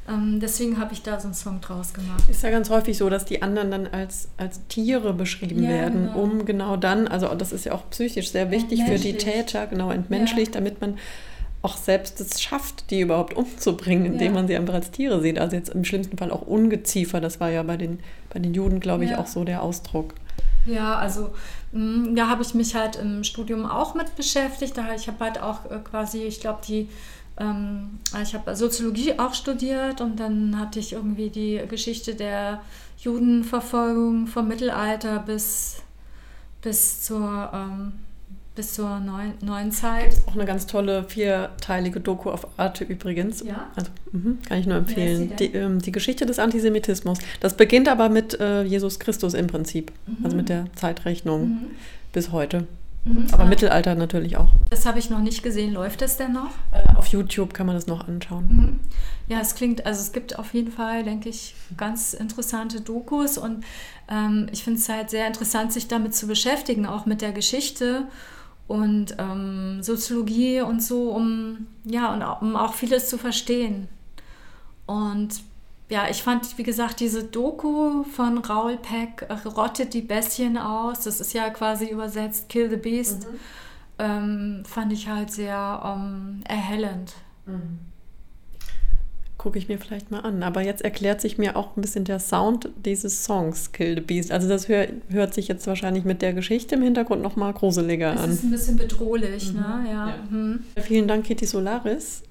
ähm, 0.09 0.41
deswegen 0.41 0.79
habe 0.79 0.93
ich 0.93 1.03
da 1.03 1.21
so 1.21 1.29
einen 1.29 1.35
Song 1.35 1.61
draus 1.61 1.93
gemacht. 1.93 2.23
Ist 2.31 2.43
ja 2.43 2.51
ganz 2.51 2.71
häufig 2.71 2.97
so, 2.97 3.11
dass 3.11 3.25
die 3.25 3.43
anderen 3.43 3.71
dann 3.71 3.87
als, 3.87 4.29
als 4.39 4.67
Tiere 4.69 5.13
beschrieben 5.13 5.63
ja, 5.63 5.71
werden, 5.71 6.07
genau. 6.07 6.23
um 6.23 6.45
genau 6.47 6.77
dann, 6.77 7.09
also 7.09 7.29
das 7.35 7.53
ist 7.53 7.67
ja 7.67 7.73
auch 7.73 7.89
psychisch 7.91 8.31
sehr 8.31 8.51
wichtig 8.51 8.83
für 8.85 8.99
die 8.99 9.15
Täter, 9.15 9.67
genau 9.67 9.91
entmenschlicht, 9.91 10.55
ja. 10.55 10.61
damit 10.61 10.81
man 10.81 10.97
auch 11.61 11.77
selbst 11.77 12.21
es 12.21 12.41
schafft, 12.41 12.91
die 12.91 13.01
überhaupt 13.01 13.35
umzubringen, 13.35 14.07
indem 14.07 14.29
ja. 14.29 14.33
man 14.33 14.49
sie 14.49 14.57
einfach 14.57 14.75
als 14.75 14.91
Tiere 14.91 15.21
sieht. 15.21 15.39
Also 15.39 15.57
jetzt 15.57 15.71
im 15.71 15.85
schlimmsten 15.85 16.17
Fall 16.17 16.31
auch 16.31 16.43
Ungeziefer, 16.43 17.21
das 17.21 17.41
war 17.41 17.51
ja 17.51 17.63
bei 17.63 17.77
den, 17.77 17.99
bei 18.31 18.39
den 18.39 18.55
Juden, 18.55 18.81
glaube 18.81 19.05
ich, 19.05 19.15
auch 19.17 19.27
so 19.27 19.45
der 19.45 19.63
Ausdruck. 19.63 20.15
Ja, 20.67 20.97
also 20.97 21.31
da 21.73 22.29
habe 22.29 22.43
ich 22.43 22.55
mich 22.55 22.75
halt 22.75 22.97
im 22.97 23.25
Studium 23.25 23.67
auch 23.67 23.95
mit 23.95 24.17
beschäftigt. 24.17 24.77
Da 24.77 24.95
ich 24.95 25.07
habe 25.07 25.25
halt 25.25 25.41
auch 25.41 25.71
äh, 25.71 25.79
quasi, 25.79 26.23
ich 26.23 26.41
glaube, 26.41 26.61
die 26.67 26.89
ähm, 27.39 28.01
ich 28.23 28.35
habe 28.35 28.57
Soziologie 28.57 29.19
auch 29.19 29.35
studiert 29.35 30.01
und 30.01 30.19
dann 30.19 30.59
hatte 30.59 30.79
ich 30.79 30.93
irgendwie 30.93 31.31
die 31.31 31.61
Geschichte 31.69 32.15
der 32.15 32.61
Judenverfolgung 32.99 34.27
vom 34.27 34.49
Mittelalter 34.49 35.21
bis, 35.21 35.83
bis 36.63 37.03
zur 37.03 37.51
ähm, 37.53 37.93
bis 38.59 38.75
zur 38.75 38.99
neuen, 38.99 39.35
neuen 39.41 39.71
Zeit. 39.71 40.17
Auch 40.27 40.35
eine 40.35 40.45
ganz 40.45 40.67
tolle 40.67 41.05
vierteilige 41.05 42.01
Doku 42.01 42.29
auf 42.29 42.45
Arte 42.59 42.83
übrigens. 42.83 43.45
Ja. 43.45 43.71
Also, 43.77 43.93
mh, 44.11 44.39
kann 44.49 44.59
ich 44.59 44.67
nur 44.67 44.79
empfehlen. 44.79 45.33
Die, 45.39 45.55
ähm, 45.55 45.81
die, 45.81 45.93
Geschichte 45.93 46.27
des 46.27 46.41
Antisemitismus. 46.41 47.19
Das 47.39 47.57
beginnt 47.57 47.89
aber 47.89 48.09
mit 48.09 48.41
äh, 48.41 48.65
Jesus 48.65 48.99
Christus 48.99 49.35
im 49.35 49.47
Prinzip. 49.47 49.93
Mhm. 50.07 50.25
Also 50.25 50.37
mit 50.37 50.49
der 50.49 50.67
Zeitrechnung 50.75 51.43
mhm. 51.43 51.67
bis 52.13 52.33
heute. 52.33 52.67
Mhm. 53.05 53.29
Aber 53.31 53.45
ah. 53.45 53.47
Mittelalter 53.47 53.95
natürlich 53.95 54.37
auch. 54.37 54.49
Das 54.71 54.87
habe 54.87 54.99
ich 54.99 55.09
noch 55.09 55.21
nicht 55.21 55.45
gesehen. 55.45 55.73
Läuft 55.73 56.03
das 56.03 56.17
denn 56.17 56.33
noch? 56.33 56.51
Äh, 56.73 56.97
auf 56.97 57.07
YouTube 57.07 57.55
kann 57.55 57.67
man 57.67 57.77
das 57.77 57.87
noch 57.87 58.09
anschauen. 58.09 58.49
Mhm. 58.51 58.81
Ja, 59.29 59.39
es 59.41 59.55
klingt, 59.55 59.87
also 59.87 60.01
es 60.01 60.11
gibt 60.11 60.37
auf 60.37 60.53
jeden 60.53 60.73
Fall, 60.73 61.05
denke 61.05 61.29
ich, 61.29 61.55
ganz 61.77 62.13
interessante 62.13 62.81
Dokus 62.81 63.39
und 63.39 63.63
ähm, 64.11 64.49
ich 64.51 64.65
finde 64.65 64.81
es 64.81 64.89
halt 64.89 65.11
sehr 65.11 65.29
interessant, 65.29 65.73
sich 65.73 65.87
damit 65.87 66.17
zu 66.17 66.27
beschäftigen, 66.27 66.87
auch 66.87 67.07
mit 67.07 67.21
der 67.21 67.31
Geschichte 67.31 68.09
und 68.69 69.17
ähm, 69.19 69.83
Soziologie 69.83 70.61
und 70.61 70.83
so, 70.83 71.11
um, 71.11 71.67
ja, 71.85 72.13
und 72.13 72.23
um 72.23 72.55
auch 72.55 72.75
vieles 72.75 73.09
zu 73.09 73.19
verstehen. 73.19 73.89
Und 74.87 75.43
ja, 75.89 76.09
ich 76.09 76.23
fand, 76.23 76.59
wie 76.59 76.63
gesagt, 76.63 77.01
diese 77.01 77.25
Doku 77.25 78.05
von 78.05 78.39
Raoul 78.39 78.77
Peck, 78.77 79.27
äh, 79.29 79.49
Rottet 79.49 79.95
die 79.95 80.03
Bestien 80.03 80.59
aus, 80.59 81.01
das 81.01 81.19
ist 81.21 81.33
ja 81.33 81.49
quasi 81.51 81.89
übersetzt 81.91 82.51
Kill 82.51 82.69
the 82.69 82.77
Beast, 82.77 83.27
mhm. 83.27 83.39
ähm, 83.99 84.63
fand 84.67 84.93
ich 84.93 85.09
halt 85.09 85.33
sehr 85.33 85.83
ähm, 85.85 86.43
erhellend. 86.47 87.15
Mhm 87.47 87.88
gucke 89.39 89.59
ich 89.59 89.69
mir 89.69 89.79
vielleicht 89.79 90.11
mal 90.11 90.21
an. 90.21 90.43
Aber 90.43 90.63
jetzt 90.63 90.83
erklärt 90.83 91.21
sich 91.21 91.39
mir 91.39 91.57
auch 91.57 91.77
ein 91.77 91.81
bisschen 91.81 92.05
der 92.05 92.19
Sound 92.19 92.69
dieses 92.85 93.25
Songs 93.25 93.73
Kill 93.73 93.95
the 93.95 94.01
Beast. 94.01 94.33
Also 94.33 94.49
das 94.49 94.69
hör, 94.69 94.89
hört 95.09 95.33
sich 95.33 95.49
jetzt 95.49 95.67
wahrscheinlich 95.67 96.05
mit 96.05 96.21
der 96.21 96.35
Geschichte 96.35 96.75
im 96.75 96.83
Hintergrund 96.83 97.23
noch 97.23 97.37
mal 97.37 97.53
gruseliger 97.53 98.11
an. 98.11 98.17
Das 98.17 98.31
ist 98.31 98.45
ein 98.45 98.51
bisschen 98.51 98.77
bedrohlich, 98.77 99.53
mhm. 99.53 99.61
ne? 99.61 99.85
Ja. 99.87 100.09
ja. 100.09 100.15
Mhm. 100.29 100.65
Vielen 100.77 101.09
Dank, 101.09 101.25
Kitty 101.25 101.47
Solaris. 101.47 102.23